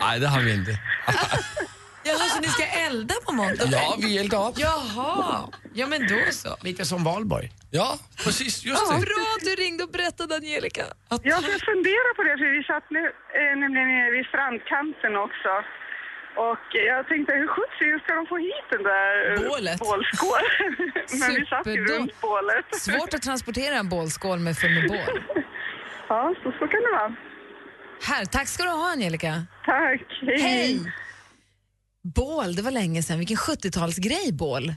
[0.00, 0.78] Nej, det har vi inte.
[2.38, 3.64] Så ni ska elda på måndag?
[3.72, 4.58] Ja, vi eldar upp.
[4.58, 6.56] Jaha, ja men då så.
[6.62, 7.50] Lite som valborg.
[7.70, 8.64] Ja, precis.
[8.64, 9.00] Just det.
[9.10, 10.84] bra att du ringde och berättade Angelica.
[11.08, 11.20] Att...
[11.24, 13.04] Ja, för jag funderar på det, för vi satt nu,
[13.38, 15.52] eh, nämligen nere vid strandkanten också.
[16.50, 19.78] Och jag tänkte, hur sjuttsingen ska de få hit den där eh, Bålet.
[19.78, 20.72] bålskålen?
[21.20, 22.66] Men vi satt ju runt bålet.
[22.88, 25.22] Svårt att transportera en bålskål med full med bål.
[26.08, 27.14] Ja, så, så kan det vara.
[28.02, 29.32] Här, tack ska du ha Angelica.
[29.64, 30.02] Tack.
[30.20, 30.40] Hej.
[30.42, 30.92] Hej!
[32.14, 33.18] Bål, det var länge sedan.
[33.18, 34.74] Vilken 70-talsgrej bål.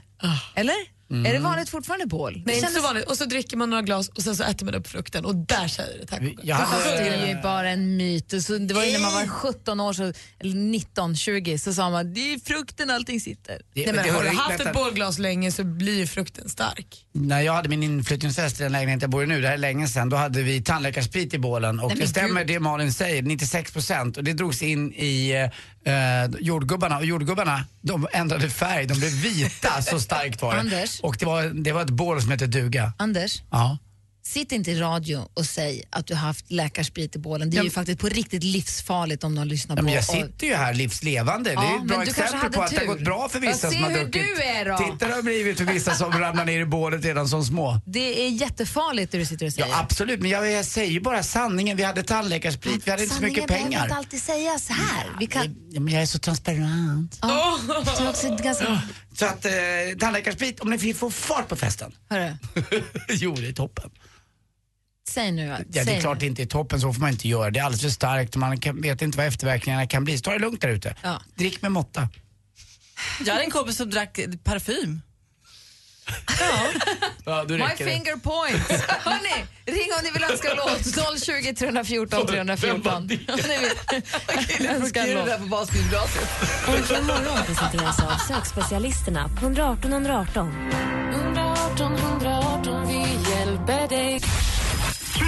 [0.54, 1.02] Eller?
[1.26, 2.34] Är det vanligt fortfarande bål?
[2.36, 2.42] Ah.
[2.46, 3.04] Nej, inte så vanligt.
[3.04, 5.68] Och så dricker man några glas och sen så äter man upp frukten och där
[5.68, 8.42] säger det tack och Jag Fast det är ju bara en myt.
[8.44, 11.90] Så det var ju när man var 17 år, så, eller 19, 20, så sa
[11.90, 13.60] man det är frukten allting sitter.
[13.74, 14.68] Det- Nej, men det har du haft vänta.
[14.68, 17.06] ett bålglas länge så blir ju frukten stark.
[17.12, 19.58] när jag hade min inflyttningsfest i den lägenhet jag bor i nu, det här är
[19.58, 21.80] länge sedan, då hade vi tandläkarsprit i bålen.
[21.80, 22.46] Och Nej, det stämmer gud.
[22.48, 24.16] det Malin säger, 96 procent.
[24.16, 25.32] Och det drogs in i
[25.84, 26.98] eh, jordgubbarna.
[26.98, 30.60] Och jordgubbarna, de ändrade färg, de blev vita, så starkt var det.
[30.60, 31.00] Anders?
[31.00, 32.92] Och det var, det var ett bål som hette duga.
[32.98, 33.78] Anders, Ja.
[34.24, 37.50] Sitt inte i radio och säg att du har haft läkarsprit i bålen.
[37.50, 37.64] Det är Ja.
[37.64, 39.82] ju faktiskt på riktigt livsfarligt om någon lyssnar på.
[39.82, 41.50] men jag sitter ju här livslevande.
[41.50, 42.86] det Ja, är ett men bra exempel på att det har tur.
[42.86, 44.12] gått bra för vissa som har druckit.
[44.36, 44.78] du är då.
[44.92, 47.80] Titta det har blivit för vissa som ramlar ner i bålet redan som små.
[47.86, 49.68] Det är jättefarligt det du sitter och säger.
[49.68, 51.76] Ja absolut, men jag, jag säger ju bara sanningen.
[51.76, 53.84] Vi hade tandläkarsprit, vi hade inte så mycket Sanningen behöver pengar.
[53.84, 55.06] inte alltid sägas här.
[55.20, 55.56] Vi kan...
[55.72, 57.18] Men jag är så transparent.
[57.22, 57.58] Ja,
[57.98, 58.80] är också ganska...
[59.14, 59.52] Så att eh,
[60.00, 61.92] tandläkarsprit, om ni vill få fart på festen.
[62.10, 62.32] Hörru,
[63.08, 63.90] jo, det är toppen.
[65.12, 65.46] Säg nu.
[65.46, 67.50] Ja, säg det är klart det inte är toppen, så får man inte göra.
[67.50, 70.16] Det är alldeles för starkt och man kan, vet inte vad efterverkningarna kan bli.
[70.18, 70.94] Så ta det lugnt där ute.
[71.02, 71.20] Ja.
[71.34, 72.08] Drick med måtta.
[73.24, 75.02] Jag hade en kompis som drack parfym.
[77.24, 77.90] Ja, då My räcker det.
[77.90, 78.68] finger points.
[78.88, 81.22] Hörni, ring om ni vill önska en låt.
[81.24, 82.94] 020 314 314.
[82.94, 83.16] Om ni
[84.58, 85.38] vill önska en låt.
[85.38, 86.28] på baskettgymnasiet.
[86.68, 90.70] Äntligen morgon presenteras av sökspecialisterna på 118 118.
[91.14, 94.20] 118 118, vi hjälper dig.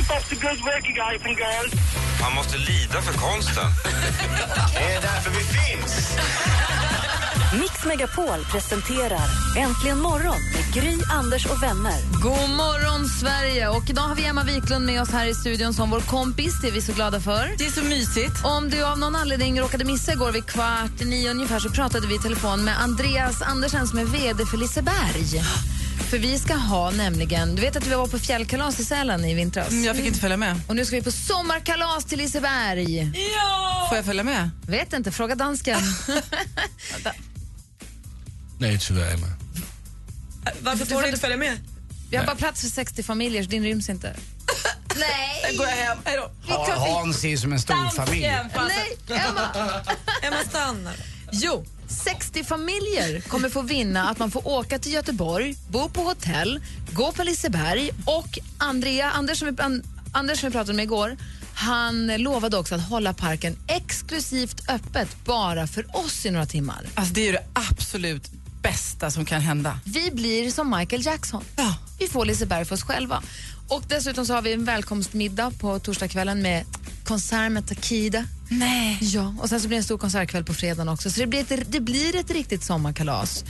[0.05, 1.73] Keep up the good work you guys and girls.
[2.21, 3.65] Man måste lida för konsten.
[4.73, 6.17] Det är därför vi finns.
[7.61, 12.21] Mix Megapol presenterar Äntligen morgon med Gry, Anders och vänner.
[12.23, 13.69] God morgon, Sverige!
[13.69, 16.61] Och idag har vi Emma Wiklund med oss här i studion som vår kompis.
[16.63, 17.55] Det är vi så glada för.
[17.59, 18.45] Det är så mysigt.
[18.45, 22.15] Om du av någon anledning råkade missa igår vid kvart nio ungefär så pratade vi
[22.15, 25.43] i telefon med Andreas Andersen som är VD för Liseberg.
[26.11, 29.35] För vi ska ha nämligen, du vet att vi var på fjällkalas i Sälen i
[29.35, 29.71] vintras?
[29.71, 30.61] Mm, Jag fick inte följa med.
[30.69, 33.13] Och nu ska vi på sommarkalas till Liseberg.
[33.37, 33.87] Ja!
[33.89, 34.51] Får jag följa med?
[34.67, 35.81] Vet inte, fråga dansken.
[38.59, 39.27] Nej, tyvärr Emma.
[40.61, 41.59] Varför får du inte följa med?
[42.11, 44.17] Vi har bara plats för 60 familjer så din ryms inte.
[44.97, 45.43] Nej!
[45.49, 45.99] Sen går jag hem.
[46.05, 46.53] Hej då.
[46.55, 48.21] Ha, Hans är ju som en stor familj.
[48.69, 49.51] Nej, Emma!
[50.23, 50.95] Emma stannar.
[51.33, 56.61] Jo, 60 familjer kommer få vinna att man får åka till Göteborg, bo på hotell,
[56.93, 61.17] gå på Liseberg och Andrea, Anders som vi, An, Anders som vi pratade med igår,
[61.55, 66.87] han lovade också att hålla parken exklusivt öppet bara för oss i några timmar.
[66.95, 68.31] Alltså det är ju det absolut
[68.63, 69.81] bästa som kan hända.
[69.85, 71.45] Vi blir som Michael Jackson.
[71.57, 71.75] Ja.
[71.99, 73.23] Vi får Liseberg för oss själva.
[73.69, 76.65] Och dessutom så har vi en välkomstmiddag på torsdagskvällen med
[77.05, 78.25] konsert med Takida.
[78.49, 78.99] Nej.
[79.01, 81.11] Ja, och sen så blir det en stor konsertkväll på fredagen också.
[81.11, 83.45] Så det blir ett, det blir ett riktigt sommarkalas.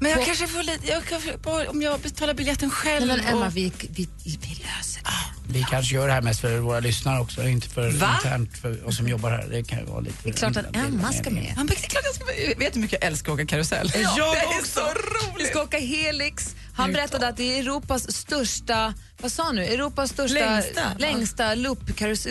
[0.00, 1.20] Men jag På- kanske får lite, jag kan,
[1.68, 3.06] om jag betalar biljetten själv.
[3.06, 5.58] Men Emma, och, vi, vi, vi löser det.
[5.58, 8.14] Vi kanske gör det här mest för våra lyssnare också, inte för Va?
[8.16, 9.46] internt för oss som jobbar här.
[9.50, 10.16] Det kan ju vara lite...
[10.22, 11.44] Det är klart att Emma ska med.
[11.48, 12.24] Ja, men det är klart jag ska,
[12.58, 13.92] vet du hur mycket jag älskar att åka karusell?
[13.94, 14.66] Jag det är också.
[14.72, 15.48] så Vi roligt.
[15.48, 16.54] ska åka Helix.
[16.76, 19.64] Han berättade att det är Europas största, vad sa han nu?
[19.64, 21.54] Europas största, Längsta, längsta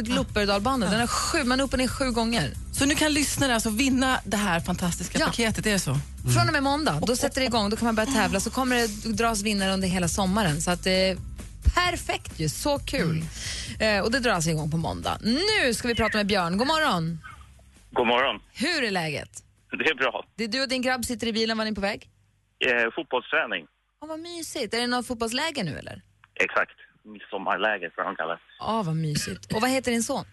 [0.03, 0.89] looperdalbana.
[0.91, 2.51] Den är sju, man är och ner sju gånger.
[2.73, 5.25] Så nu kan lyssnarna alltså vinna det här fantastiska Ja.
[5.25, 5.95] paketet, är det så?
[6.35, 8.39] Från och med måndag, då sätter det igång, då kan man börja tävla.
[8.39, 10.61] Så kommer det dras vinnare under hela sommaren.
[10.61, 11.17] Så att det är
[11.75, 13.23] perfekt ju, så kul.
[13.79, 15.17] Eh, och det dras igång på måndag.
[15.23, 17.19] Nu ska vi prata med Björn, god morgon.
[17.91, 18.41] God morgon.
[18.53, 19.29] Hur är läget?
[19.71, 20.25] Det är bra.
[20.37, 22.09] Det är du och din grabb sitter i bilen, var ni på väg?
[22.65, 23.65] Eh, fotbollsträning.
[24.01, 24.73] Åh, vad mysigt.
[24.73, 26.01] Är det något fotbollsläger nu eller?
[26.43, 26.71] Exakt.
[27.03, 28.41] Midsommarläger, vad de kallar det.
[28.59, 29.53] Ja, vad mysigt.
[29.53, 30.25] Och vad heter din son?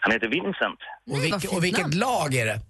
[0.00, 0.78] Han heter Vincent.
[1.04, 1.98] Nej, Och, vilk, och vilket namn.
[1.98, 2.60] lag är det?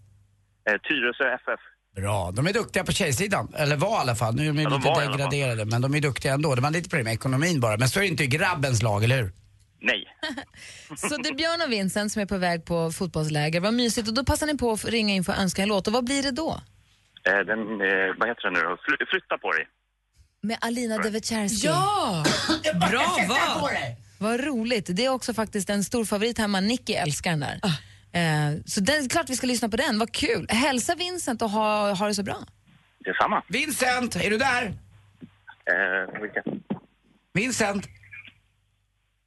[0.70, 1.60] Eh, Tyresö FF.
[1.96, 3.54] Bra, de är duktiga på tjejsidan.
[3.56, 4.34] Eller var i alla fall.
[4.34, 5.10] Nu är de Ja, de lite fall.
[5.12, 6.54] degraderade, men de är duktiga ändå.
[6.54, 7.76] Det var lite problem med ekonomin bara.
[7.76, 9.32] Men så är det inte i grabbens lag, eller hur?
[9.80, 10.04] Nej.
[10.96, 13.60] Så det är Björn och Vincent som är på väg på fotbollsläger.
[13.60, 14.08] Vad mysigt.
[14.08, 15.86] Och då passar ni på att ringa in för att önska en låt.
[15.86, 16.50] Och vad blir det då?
[17.28, 18.76] Eh, Den, eh, vad heter den nu då?
[18.84, 19.66] Fly, flytta på dig.
[20.44, 21.66] Med Alina Devecharski.
[21.66, 22.24] Ja!
[22.90, 23.70] Bra val!
[24.18, 24.86] Vad roligt.
[24.96, 26.60] Det är också faktiskt en stor favorit hemma.
[26.60, 27.60] Nicky älskar den där.
[28.12, 29.98] Eh, så det är klart vi ska lyssna på den.
[29.98, 30.46] Vad kul.
[30.48, 32.38] Hälsa Vincent och ha, ha det så bra.
[33.04, 33.42] Detsamma.
[33.48, 34.64] Vincent, är du där?
[35.66, 36.42] Eh, vilka?
[37.32, 37.86] Vincent?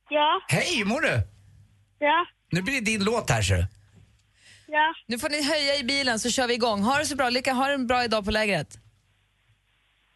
[0.09, 1.21] Ja, Hej, hur mår du?
[1.99, 3.53] ja, Nu blir det din låt här så.
[4.67, 4.93] ja.
[5.07, 6.81] Nu får ni höja i bilen så kör vi igång.
[6.83, 7.29] Ha det så bra.
[7.29, 8.77] Lycka, ha en bra idag på lägret.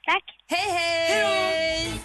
[0.05, 0.23] Tack.
[0.51, 1.99] Hej, hej!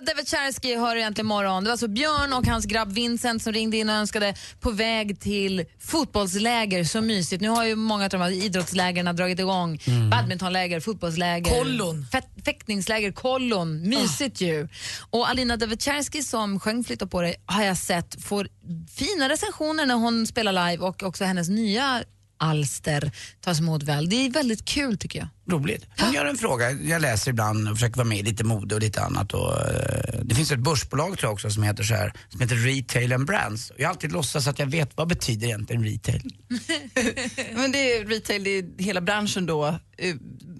[0.00, 1.64] Alina Devecharski hör egentligen imorgon.
[1.64, 5.20] Det var alltså Björn och hans grabb Vincent som ringde in och önskade på väg
[5.20, 6.84] till fotbollsläger.
[6.84, 7.42] Så mysigt.
[7.42, 9.78] Nu har ju många av de här idrottslägren dragit igång.
[10.10, 11.58] Badmintonläger, fotbollsläger.
[11.58, 12.06] Kollon.
[12.44, 13.88] Fäktningsläger, kollon.
[13.88, 14.68] Mysigt ju.
[15.10, 18.48] Och Alina Devecharski som sjöng Flytta på dig har jag sett får
[18.96, 22.02] fina recensioner när hon spelar live och också hennes nya
[22.40, 24.08] alster tas emot väl.
[24.08, 25.28] Det är väldigt kul tycker jag.
[25.54, 25.86] Roligt.
[25.98, 28.80] Hon gör en fråga, jag läser ibland och försöker vara med i lite mode och
[28.80, 29.34] lite annat.
[29.34, 32.56] Och, eh, det finns ett börsbolag tror jag också som heter så här, som heter
[32.56, 33.72] Retail and Brands.
[33.76, 36.34] Jag har alltid låtsats att jag vet vad betyder egentligen retail.
[37.54, 39.78] Men det är retail, det är hela branschen då.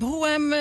[0.01, 0.55] H&M,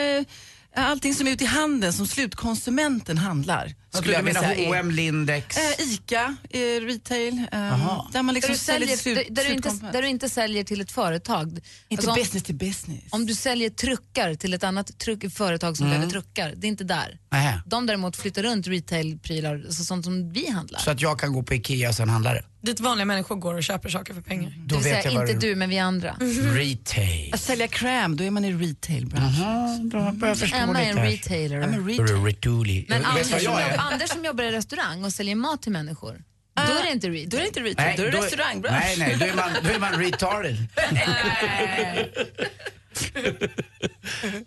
[0.76, 3.76] allting som är ute i handeln som slutkonsumenten handlar.
[3.94, 5.58] Skulle jag mena säga är- H&M, Lindex?
[5.58, 7.38] Eh, Ica, eh, retail.
[7.52, 10.30] Eh, där man liksom där, du säljer, slut- där, där, du inte, där du inte
[10.30, 11.60] säljer till ett företag.
[11.90, 13.04] Inte om- business till business.
[13.10, 15.98] Om du säljer truckar till ett annat truck, företag som Mm.
[15.98, 17.18] behöver truckar, det är inte där.
[17.32, 17.62] Nähä.
[17.66, 20.80] De däremot flyttar runt retailprylar, alltså sånt som vi handlar.
[20.80, 22.44] Så att jag kan gå på Ikea och sen handla det.
[22.62, 24.54] Dit vanliga människor går och köper saker för pengar.
[24.58, 26.16] Då det vill vet säga inte du, men vi andra.
[26.54, 27.34] Retail.
[27.34, 29.42] Att sälja kräm, då är man i retailbranschen.
[29.42, 31.12] Jaha, då börjar jag förstå Emma är lite en här.
[31.12, 31.62] retailer.
[31.62, 32.24] I'm a retail.
[32.26, 32.86] Retuli.
[32.90, 33.79] Men Anders jag är?
[33.80, 36.24] Anders som jobbar i restaurang och säljer mat till människor,
[36.56, 37.30] då är det inte retail.
[37.30, 38.78] Då är det inte retail, då är det restaurangbransch.
[38.80, 40.58] Nej, nej, då är man, då är man retarded.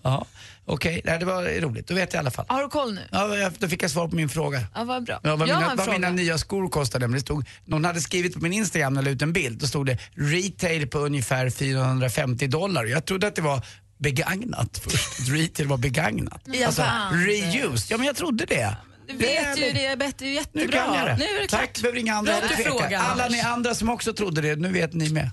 [0.03, 0.27] ja,
[0.65, 1.87] okej, nej, det var roligt.
[1.89, 2.47] Då vet jag i alla fall.
[2.49, 3.09] Har du koll nu?
[3.13, 4.61] Ja, jag- då fick jag svar på min fråga.
[4.75, 5.21] Ja, vad bra.
[5.23, 5.99] Ja, vad, jag har mina, en vad fråga.
[5.99, 7.07] mina nya skor kostade.
[7.09, 9.59] Men det stod, någon hade skrivit på min Instagram när jag ut en bild.
[9.59, 12.85] Då stod det retail på ungefär 450 dollar.
[12.85, 13.67] Jag trodde att det var
[13.99, 15.29] begagnat först.
[15.29, 16.43] Retail var begagnat.
[16.67, 17.91] Alltså, reused.
[17.91, 18.77] Ja, men jag trodde det.
[19.09, 20.79] Du vet ju det är bättre, Nu jättebra.
[20.87, 21.17] kan jag det.
[21.17, 21.61] Nu är det klart.
[21.61, 24.69] Tack, behöver inga andra Bra du frågar, Alla ni andra som också trodde det, nu
[24.73, 25.31] vet ni med.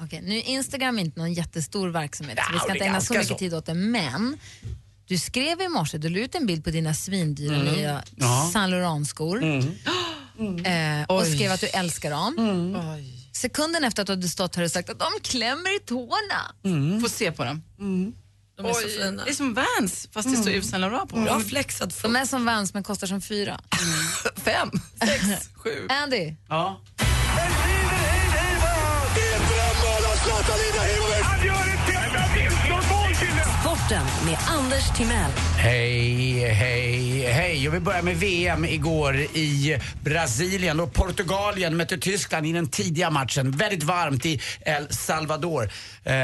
[0.00, 3.28] Okej, nu är Instagram inte någon jättestor verksamhet så vi ska inte ägna så mycket
[3.28, 3.34] så.
[3.38, 3.74] tid åt det.
[3.74, 4.38] Men
[5.06, 7.74] du skrev i morse, du la ut en bild på dina svindyra Mm.
[7.74, 8.50] nya Ja.
[8.52, 12.34] Saint Laurent-skor eh, och skrev att du älskar dem.
[13.32, 17.00] Sekunden efter att du hade stått här och sagt att de klämmer i tårna.
[17.02, 17.62] Få se på dem.
[18.56, 19.24] De är så fina.
[19.24, 20.58] Det är som Vans fast det står Mm.
[20.58, 21.16] ut Saint Laurent på.
[21.20, 22.02] Bra flexad fot.
[22.02, 23.60] De är som Vans men kostar som fyra.
[24.36, 25.86] Fem, sex, sju.
[25.88, 26.80] Andy, Ja.
[33.84, 35.30] Sporten med Anders Timell.
[35.56, 37.64] Hej, hej, hej.
[37.64, 43.10] Jag vill börja med VM igår i Brasilien och Portugalien mötte Tyskland i den tidiga
[43.10, 43.50] matchen.
[43.50, 45.70] Väldigt varmt i El Salvador.
[46.04, 46.14] Eh,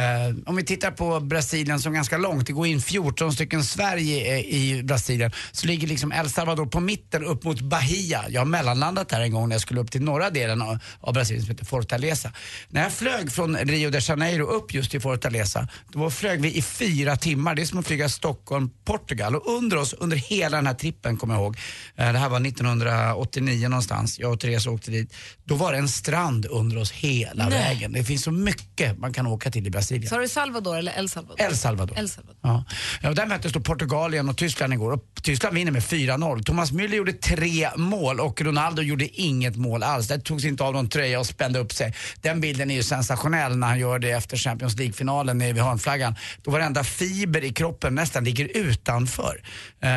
[0.47, 4.41] om vi tittar på Brasilien som ganska långt, det går in 14 stycken Sverige eh,
[4.41, 8.25] i Brasilien, så ligger liksom El Salvador på mitten upp mot Bahia.
[8.29, 11.15] Jag har mellanlandat där en gång när jag skulle upp till norra delen av, av
[11.15, 12.33] Brasilien som heter Fortaleza.
[12.69, 16.63] När jag flög från Rio de Janeiro upp just till Fortaleza, då flög vi i
[16.63, 17.50] fyra timmar.
[17.55, 19.37] Det är som att flyga Stockholm, Portugal.
[19.37, 21.57] Och under oss, under hela den här trippen, kommer jag ihåg,
[21.97, 25.89] eh, det här var 1989 någonstans, jag och Therese åkte dit, då var det en
[25.89, 27.59] strand under oss hela Nej.
[27.59, 27.93] vägen.
[27.93, 30.09] Det finns så mycket man kan åka till i Brasilien.
[30.11, 31.47] sa du Salvador eller El Salvador?
[31.47, 31.99] El Salvador.
[31.99, 32.37] El Salvador.
[32.43, 32.65] Ja.
[33.03, 36.43] Ja, och där möttes då Portugalien och Tyskland igår och Tyskland vinner med 4-0.
[36.43, 40.09] Thomas Müller gjorde tre mål och Ronaldo gjorde inget mål alls.
[40.09, 41.95] Det togs inte av någon tröja och spände upp sig.
[42.21, 46.15] Den bilden är ju sensationell när han gör det efter Champions League-finalen nere vid hörnflaggan.
[46.43, 49.43] Då varenda fiber i kroppen nästan ligger utanför.
[49.81, 49.91] Eh,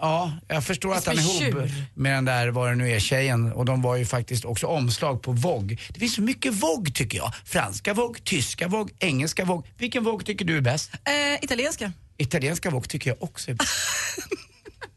[0.00, 3.52] ja, jag förstår att han är ihop med den där, vad det nu är, tjejen
[3.52, 5.76] och de var ju faktiskt också omslag på Vogue.
[5.88, 7.32] Det finns så mycket Vogue tycker jag.
[7.44, 9.70] Franska Vogue, tyska Vogue, engelska Vogue.
[9.78, 10.90] Vilken Vogue tycker du är bäst?
[10.94, 11.92] Eh, italienska.
[12.18, 13.70] Italienska Vogue tycker jag också är bäst.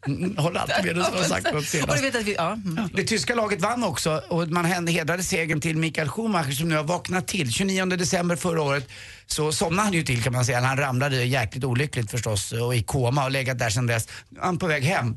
[0.07, 2.03] Mm, håller alltid med dig som har sagt något senast.
[2.03, 2.51] vet att vi, ja.
[2.51, 2.89] mm.
[2.93, 6.83] Det tyska laget vann också och man hedrade segern till Mikael Schumacher som nu har
[6.83, 7.51] vaknat till.
[7.51, 8.89] 29 december förra året
[9.27, 10.61] så somnade han ju till kan man säga.
[10.61, 14.07] Han ramlade jäkligt olyckligt förstås och i koma och legat där sedan dess.
[14.39, 15.15] Han är på väg hem.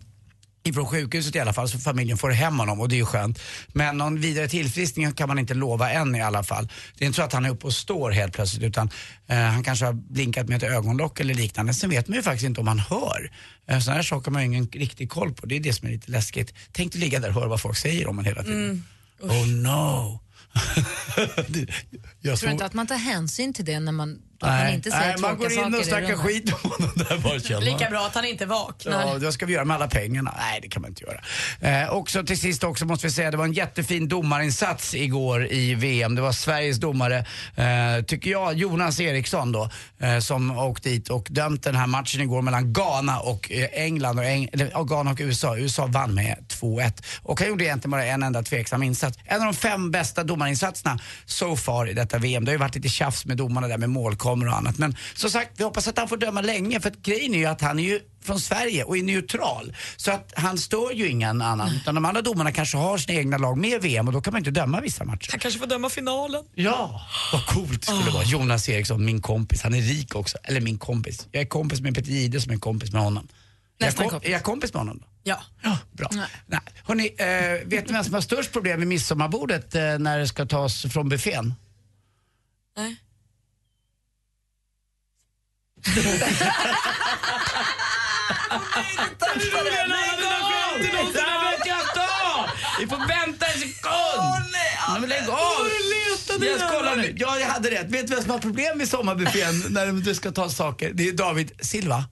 [0.62, 3.38] Ifrån sjukhuset i alla fall så familjen får hem honom och det är ju skönt.
[3.68, 6.68] Men någon vidare tillfriskning kan man inte lova än i alla fall.
[6.98, 8.90] Det är inte så att han är uppe och står helt plötsligt utan
[9.26, 11.74] eh, han kanske har blinkat med ett ögonlock eller liknande.
[11.74, 13.30] Sen vet man ju faktiskt inte om han hör.
[13.68, 15.46] Eh, Sådana här saker har man ju ingen riktig koll på.
[15.46, 16.54] Det är det som är lite läskigt.
[16.72, 18.84] Tänk att ligga där och höra vad folk säger om en hela tiden.
[19.22, 19.30] Mm.
[19.30, 20.20] Oh no.
[22.20, 24.90] Jag Tror du inte att man tar hänsyn till det när man, att man inte
[24.90, 27.60] säger nej, man går in och snackar skit om honom där bara.
[27.60, 29.06] Lika bra att han inte vaknar.
[29.06, 30.34] Ja, vad ska vi göra med alla pengarna?
[30.38, 31.20] Nej, det kan man inte göra.
[31.82, 35.74] Eh, också till sist också måste vi säga, det var en jättefin domarinsats igår i
[35.74, 36.14] VM.
[36.14, 37.18] Det var Sveriges domare,
[37.56, 42.20] eh, tycker jag, Jonas Eriksson då, eh, som åkte dit och dömt den här matchen
[42.20, 45.56] igår mellan Ghana och eh, England, och Eng- eller, ja, Ghana och USA.
[45.56, 49.18] USA vann med 2-1 och han gjorde egentligen bara en enda tveksam insats.
[49.24, 52.44] En av de fem bästa domarinsatserna so far i detta VM.
[52.44, 54.78] Det har ju varit lite tjafs med domarna där med målkameror och annat.
[54.78, 57.46] Men som sagt, vi hoppas att han får döma länge för att grejen är ju
[57.46, 59.76] att han är ju från Sverige och är neutral.
[59.96, 61.70] Så att han stör ju ingen annan.
[61.76, 64.38] Utan de andra domarna kanske har sina egna lag med VM och då kan man
[64.40, 65.30] inte döma vissa matcher.
[65.30, 66.44] Han kanske får döma finalen.
[66.54, 68.24] Ja, vad coolt det skulle vara.
[68.24, 69.62] Jonas Eriksson, min kompis.
[69.62, 70.38] Han är rik också.
[70.44, 71.28] Eller min kompis.
[71.32, 73.28] Jag är kompis med Peter Jihde som är kompis med honom.
[73.78, 74.28] Jag, Nästan kom, kompis.
[74.28, 75.06] är jag kompis med honom då?
[75.22, 75.42] Ja.
[75.62, 76.08] Ja, bra.
[76.46, 76.60] Nej.
[76.84, 80.46] Hörrni, eh, vet ni vem som har störst problem med midsommarbordet eh, när det ska
[80.46, 81.54] tas från buffén?
[82.76, 82.96] Nej.
[92.78, 94.52] Vi får vänta en sekund!
[94.88, 95.68] Nej, men lägg av!
[96.40, 97.14] Jag ska kolla nu.
[97.18, 97.90] Ja, jag hade rätt.
[97.90, 100.90] Vet du vem som har problem med sommarbuffén när du ska ta saker?
[100.94, 102.04] Det är David Silva.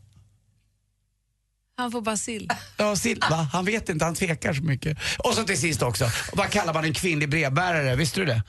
[1.77, 2.49] Han får bara sill.
[2.77, 3.49] Ja, Silva.
[3.53, 4.99] Han vet inte, han tvekar så mycket.
[5.19, 7.97] Och så till sist också, vad kallar man en kvinnlig brevbärare?
[7.97, 8.43] Visste du det?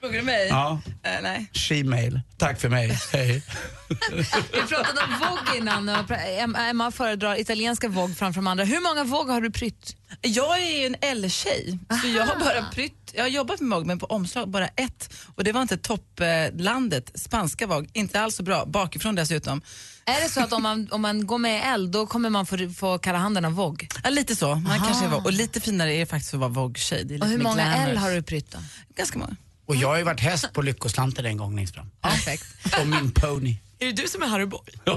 [0.00, 0.46] Frågar du mig?
[0.48, 0.80] Ja.
[1.02, 1.50] Eh, nej.
[1.52, 2.20] She-mail.
[2.36, 2.98] Tack för mig.
[3.12, 3.42] Hej.
[4.52, 5.88] Vi pratade om Vogue innan.
[5.88, 8.64] och Emma- föredrar italienska Vogue framför de andra.
[8.64, 9.96] Hur många Vogue har du prytt?
[10.20, 13.12] Jag är ju en L-tjej, så jag har bara prytt.
[13.14, 15.10] Jag har jobbat med Vogue, men på omslag bara ett.
[15.34, 17.88] Och det var inte topplandet, spanska Vogue.
[17.92, 19.62] Inte alls så bra, bakifrån dessutom.
[20.04, 22.56] Är det så att om man, om man går med L då kommer man få,
[22.78, 23.88] få kalla handen av Vogue?
[24.04, 24.54] Ja, lite så.
[24.54, 24.84] Man Aha.
[24.86, 25.24] kanske är Vogue.
[25.24, 27.06] Och lite finare är det faktiskt att vara Vogue-tjej.
[27.08, 27.88] Hur många glamorous.
[27.90, 28.58] L har du prytt då?
[28.96, 29.36] Ganska många.
[29.70, 31.90] Och jag har ju varit häst på Lyckoslanten en gång längst fram.
[32.00, 32.44] Perfekt.
[32.80, 33.54] Och min pony.
[33.78, 34.60] Är det du som är Harry Boy?
[34.84, 34.96] Ja,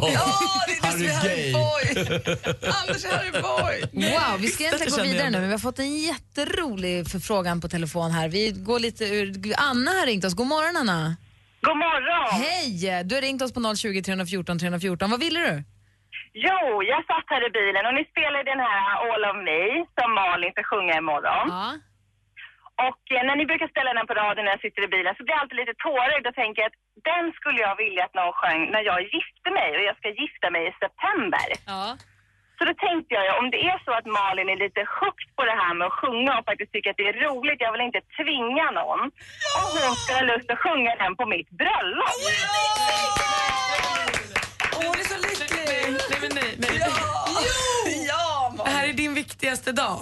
[0.67, 1.83] det är du som är Harry Boy.
[2.81, 3.75] Anders Harry Boy.
[4.11, 7.67] Wow, vi ska egentligen gå vidare nu men vi har fått en jätterolig förfrågan på
[7.67, 8.29] telefon här.
[8.29, 9.53] Vi går lite ur...
[9.57, 10.33] Anna har ringt oss.
[10.33, 11.15] God morgon Anna.
[11.61, 12.41] God morgon!
[12.43, 13.03] Hej!
[13.03, 15.11] Du har ringt oss på 020 314 314.
[15.11, 15.63] Vad ville du?
[16.33, 16.59] Jo,
[16.91, 19.61] jag satt här i bilen och ni spelade den här All of Me
[19.97, 21.47] som Malin ska sjunga imorgon.
[21.57, 21.65] Ja.
[22.87, 25.21] Och eh, när ni brukar spela den på radion när jag sitter i bilen så
[25.23, 26.77] blir jag alltid lite tårögd och tänker att
[27.11, 30.47] den skulle jag vilja att någon sjöng när jag gifte mig och jag ska gifta
[30.55, 31.47] mig i september.
[31.73, 31.83] Ja.
[32.57, 35.57] Så då tänkte jag, om det är så att Malin är lite hooked på det
[35.61, 38.67] här med att sjunga och faktiskt tycker att det är roligt, jag vill inte tvinga
[38.81, 39.01] någon.
[39.57, 42.17] Och hon skulle ha lust att sjunga den på mitt bröllop.
[44.75, 45.67] Åh, hon är så lycklig!
[46.09, 46.77] Nej, men nej, nej.
[48.07, 49.97] Ja, Det här är din viktigaste dag.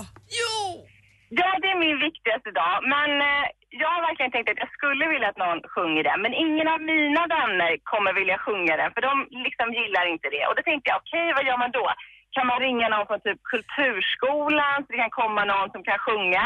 [1.39, 2.75] Ja, det är min viktigaste dag.
[2.95, 3.45] Men eh,
[3.81, 6.21] jag har verkligen tänkt att jag skulle vilja att någon sjunger den.
[6.21, 9.13] Men ingen av mina vänner kommer vilja sjunga den, för de
[9.45, 10.43] liksom gillar inte det.
[10.47, 11.87] Och då tänkte jag, okej, vad gör man då?
[12.35, 16.43] Kan man ringa någon från typ kulturskolan så det kan komma någon som kan sjunga?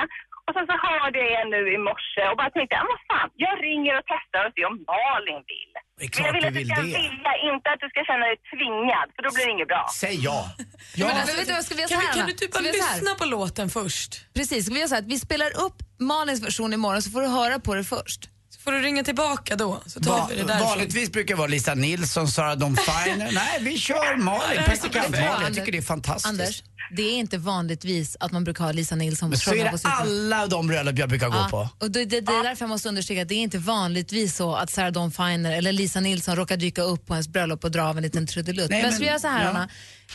[0.48, 3.54] Och sen så hörde jag er nu i morse och bara tänkte, vad fan, jag
[3.68, 5.72] ringer och testar och ser om Malin vill.
[5.76, 6.98] Det är Men klart jag vill att du vill ska det.
[7.02, 9.84] vilja, inte att du ska känna dig tvingad, för då blir det inget bra.
[10.04, 10.40] Säg ja.
[11.02, 11.06] Ja.
[11.08, 13.12] Men, vet du, vad, ska vi göra så Kan, här, kan du typ bara lyssna
[13.22, 14.12] på låten först?
[14.38, 15.78] Precis, ska vi göra så här att vi spelar upp
[16.12, 18.22] Malins version imorgon så får du höra på det först.
[18.66, 20.68] Får du ringa tillbaka då, så tar Va, vi det därifrån.
[20.70, 23.32] vanligtvis brukar det vara Lisa Nilsson, Sara Dawn Finer.
[23.34, 24.64] Nej, vi kör Malin.
[24.64, 25.26] Praktikant Malin.
[25.42, 26.26] Jag tycker det är fantastiskt.
[26.30, 29.70] Anders, det är inte vanligtvis att man brukar ha Lisa Nilsson Men så är det
[29.72, 31.70] på alla de bröllop jag brukar gå på.
[31.80, 34.56] Och det, det, det är därför jag måste understryka att det är inte vanligtvis så
[34.56, 37.84] att Sarah Dawn Finer eller Lisa Nilsson råkar dyka upp på ens bröllop och dra
[37.84, 38.70] av en liten trudelutt.
[38.70, 39.50] Nej, Men, men- så vi gör så här ja.
[39.50, 39.70] Anna,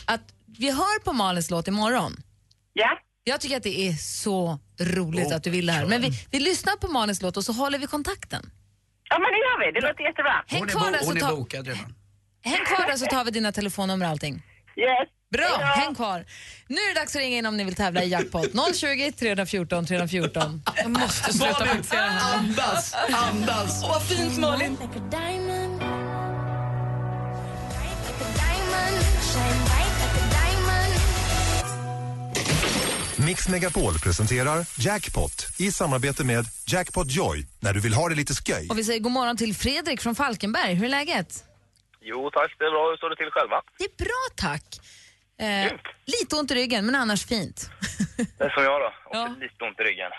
[0.05, 0.21] att
[0.57, 2.21] vi hör på Malins låt imorgon.
[2.73, 2.89] Ja.
[3.23, 5.85] Jag tycker att det är så roligt att du vill det här.
[5.85, 8.51] Men vi, vi lyssnar på Malins låt och så håller vi kontakten.
[9.09, 9.79] Ja, men det gör vi.
[9.79, 10.43] Det låter jättebra.
[10.47, 11.95] Häng Hon är, kvar, bo- där så hon är ta, bokad redan.
[12.43, 14.33] häng kvar där så tar vi dina telefonnummer och allting.
[14.77, 15.09] Yes.
[15.31, 16.25] Bra, häng kvar.
[16.67, 18.47] Nu är det dags att ringa in om ni vill tävla i jackpot.
[18.75, 20.61] 020 314 314.
[20.75, 22.35] Jag måste sluta här.
[22.37, 23.83] andas, andas.
[23.83, 24.77] Åh, vad fint Malin.
[33.25, 38.33] Mix Megapol presenterar Jackpot i samarbete med Jackpot Joy när du vill ha det lite
[38.33, 38.67] sköj.
[38.69, 40.73] Och vi säger god morgon till Fredrik från Falkenberg.
[40.73, 41.45] Hur är läget?
[42.01, 42.89] Jo tack, det är bra.
[42.89, 43.61] Hur står det till själva?
[43.77, 44.65] Det är bra tack.
[45.37, 45.71] Eh,
[46.05, 47.69] lite ont i ryggen men annars fint.
[48.37, 48.89] Det är som jag då.
[49.09, 50.11] Och lite ont i ryggen.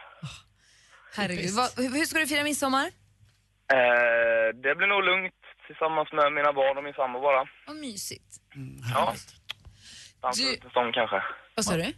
[1.14, 1.50] Herregud.
[1.50, 2.86] Vad, hur ska du fira midsommar?
[3.76, 5.34] Eh, det blir nog lugnt
[5.66, 7.44] tillsammans med mina barn och min sambo bara.
[7.66, 8.30] Vad mysigt.
[8.94, 9.14] Ja.
[10.22, 11.22] Dansa en stång kanske.
[11.54, 11.92] Vad sa du?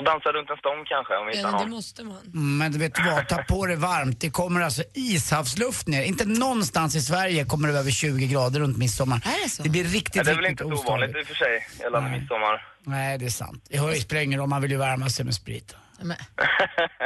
[0.00, 1.70] Jag dansar runt en stång kanske om vi hittar någon.
[1.70, 2.16] måste man.
[2.34, 4.20] Mm, Men du vet du vad, ta på det varmt.
[4.20, 6.02] Det kommer alltså ishavsluft ner.
[6.02, 9.16] Inte någonstans i Sverige kommer det över 20 grader runt midsommar.
[9.16, 9.62] Är det så?
[9.62, 12.10] Det blir riktigt, Ja, det är väl inte så ovanligt i och för sig gällande
[12.10, 12.66] midsommar.
[12.84, 13.66] Nej, det är sant.
[13.70, 15.74] Det hör ju spelar ingen roll, man vill ju värma sig med sprit.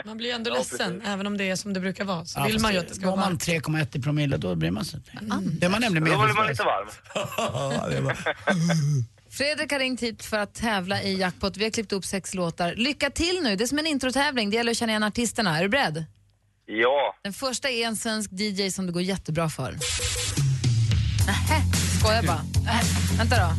[0.05, 2.25] Man blir ju ändå ledsen, även om det är som det brukar vara.
[2.25, 3.43] Så Ja, vill man ju det- att det ska Har vara man varmt.
[3.49, 5.11] 3,1 i promille då bryr man sig inte.
[5.61, 6.89] Det är man nämligen Då blir man lite varm.
[9.37, 11.57] Fredrik har ringt hit för att tävla i Jackpot.
[11.57, 12.75] Vi har klippt upp sex låtar.
[12.75, 14.51] Lycka till nu, det är som en introtävling.
[14.51, 15.59] Det gäller att känna igen artisterna.
[15.59, 16.05] Är du beredd?
[16.67, 17.17] Ja.
[17.23, 19.73] Den första är en svensk DJ som det går jättebra för.
[21.27, 21.63] Nähä,
[22.01, 22.41] skojar bara.
[22.73, 23.53] Äh, vänta då.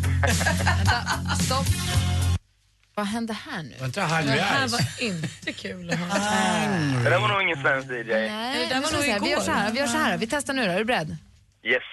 [0.66, 1.66] vänta, stopp.
[2.96, 3.76] Vad hände här nu?
[3.80, 7.04] Var inte det här var inte kul att höra.
[7.04, 8.04] Det där var nog ingen svensk DJ.
[8.14, 9.42] Nej, Det där var nog vi gör igår.
[9.42, 9.72] så här.
[9.72, 10.18] Vi gör så här.
[10.18, 10.72] Vi testar nu då.
[10.72, 11.18] Är du beredd?
[11.64, 11.84] Yes.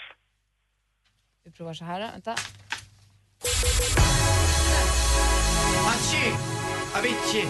[1.44, 2.00] Vi provar så här.
[2.12, 2.34] Vänta.
[5.86, 6.32] Avicii!
[6.98, 7.48] Avicii!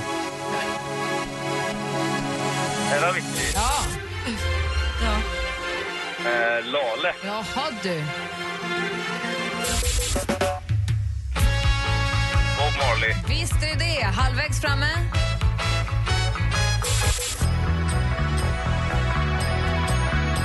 [2.93, 3.53] Är det Avicii?
[3.55, 3.71] Ja.
[5.03, 5.15] ja.
[6.31, 7.15] Eh, Lale.
[7.25, 8.03] Jaha du.
[12.59, 13.15] Bob Marley.
[13.29, 14.03] Visst är det det.
[14.05, 14.89] Halvvägs framme.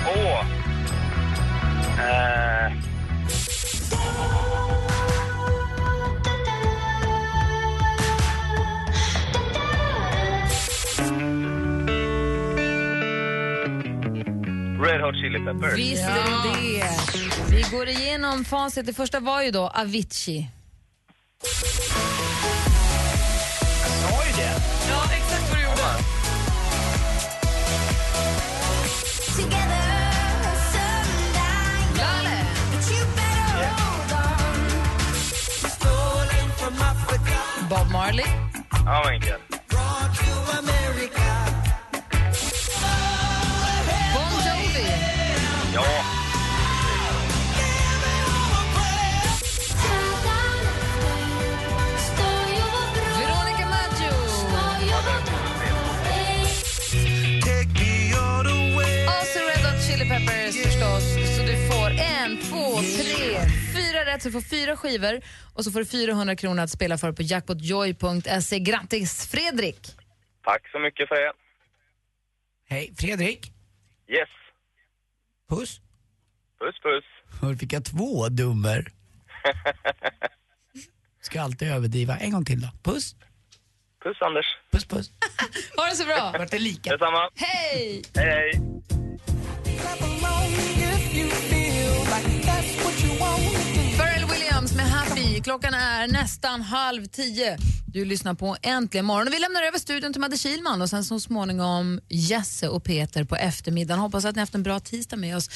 [0.07, 0.45] Åh!
[1.99, 2.71] Eh,
[14.97, 15.77] Red Hot Chili Peppers.
[15.77, 16.89] Visst är det det.
[17.55, 18.85] Vi går igenom facit.
[18.85, 20.49] Det första var ju då Avicii.
[21.43, 21.51] Jag
[23.91, 24.55] sa ju det.
[24.89, 26.03] Ja, exakt vad du gjorde.
[37.69, 38.25] Bob Marley.
[38.71, 39.46] Ja, vad enkelt.
[64.17, 64.23] Rätt.
[64.23, 65.21] Så du får fyra skivor
[65.55, 68.59] och så får du 400 kronor att spela för på jackpotjoy.se.
[68.59, 69.95] Grattis Fredrik!
[70.43, 71.33] Tack så mycket för det.
[72.69, 73.51] Hej, Fredrik.
[74.07, 74.29] Yes.
[75.49, 75.81] Puss.
[76.59, 77.05] Puss, puss.
[77.41, 78.87] Hör, fick jag två dummer?
[81.21, 82.17] Ska alltid överdriva.
[82.17, 82.67] En gång till då.
[82.83, 83.15] Puss.
[84.03, 84.45] Puss, Anders.
[84.71, 85.11] Puss, puss.
[85.77, 86.33] Ha det så bra!
[86.37, 86.91] Vart det lika?
[86.91, 87.29] Detsamma.
[87.35, 88.03] Hej!
[88.15, 88.77] Hej, hej.
[93.27, 93.76] Pharrell
[94.57, 95.41] Williams med Happy.
[95.41, 97.57] Klockan är nästan halv tio.
[97.87, 99.27] Du lyssnar på Äntligen morgon.
[99.27, 103.23] Och vi lämnar över studion till Madde Kilman och sen så småningom Jesse och Peter
[103.23, 103.99] på eftermiddagen.
[103.99, 105.49] Hoppas att ni haft en bra tisdag med oss.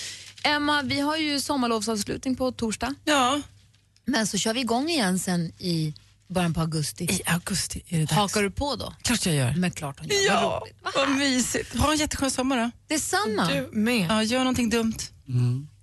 [0.43, 2.95] Emma, vi har ju sommarlovsavslutning på torsdag.
[3.05, 3.41] Ja.
[4.05, 5.93] Men så kör vi igång igen sen i
[6.27, 7.03] början på augusti.
[7.03, 8.11] I augusti är det dags.
[8.11, 8.93] Hakar du på då?
[9.01, 9.53] Klart jag gör.
[9.57, 10.33] Men klart hon gör.
[10.33, 10.95] Vad Ja, roligt.
[10.95, 11.75] vad mysigt.
[11.77, 12.71] Ha en jätteskön sommar då.
[12.87, 13.47] Detsamma.
[13.47, 14.07] Du med.
[14.09, 14.97] Ja, gör någonting dumt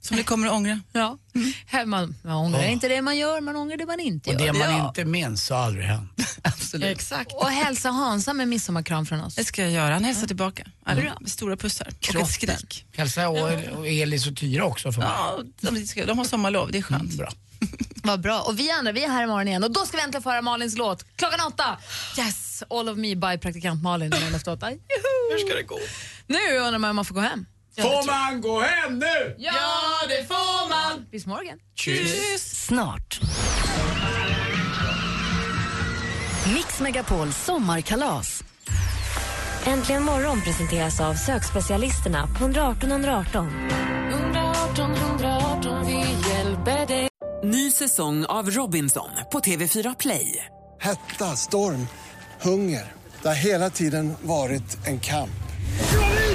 [0.01, 0.81] som ni kommer att ångra.
[0.93, 1.19] Ja.
[1.67, 4.53] Här, Man, man ångrar inte det man gör, man ångrar det man inte Och gör.
[4.53, 4.89] det man Ja.
[4.89, 6.11] inte minns har aldrig hänt.
[6.43, 6.85] Absolut.
[6.97, 7.33] Exakt.
[7.33, 9.35] Och hälsa Hansa med midsommarkram från oss.
[9.35, 9.93] Det ska jag göra.
[9.95, 10.67] Han hälsar tillbaka.
[10.85, 11.17] Alla, Bra.
[11.21, 12.27] med stora pussar och ett Kroppen.
[12.29, 12.85] skrik.
[12.97, 13.39] Hälsa och,
[13.79, 15.11] och Elis och Tyra också för mig.
[15.13, 17.03] Ja, de, ska- de har sommarlov, det är skönt.
[17.03, 17.33] Mm, bra.
[18.03, 18.41] Vad bra.
[18.41, 20.43] Och vi andra, vi är här imorgon igen och då ska vi äntligen få höra
[20.43, 21.05] Malins låt.
[21.17, 21.77] Klockan åtta!
[22.19, 22.63] Yes!
[22.71, 24.13] All of me by praktikant Malin.
[24.13, 24.39] Hur
[25.47, 25.79] ska det gå?
[26.27, 27.47] Nu undrar man om man får gå hem.
[27.83, 29.35] Får man gå hem nu?
[29.39, 29.53] Ja,
[30.09, 31.07] det får man!
[31.11, 31.59] Bis morgon.
[31.75, 32.43] Tjus!
[32.43, 33.21] Snart.
[36.55, 38.45] Mix Megapol sommarkalas.
[39.67, 43.49] Äntligen morgon presenteras av sökspecialisterna på 118 118.
[44.13, 45.99] 118 118, vi
[46.31, 47.09] hjälper dig.
[47.45, 50.45] Ny säsong av Robinson på TV4 Play.
[50.81, 51.89] Hetta, storm,
[52.41, 52.93] hunger.
[53.23, 55.31] Det har hela tiden varit en kamp.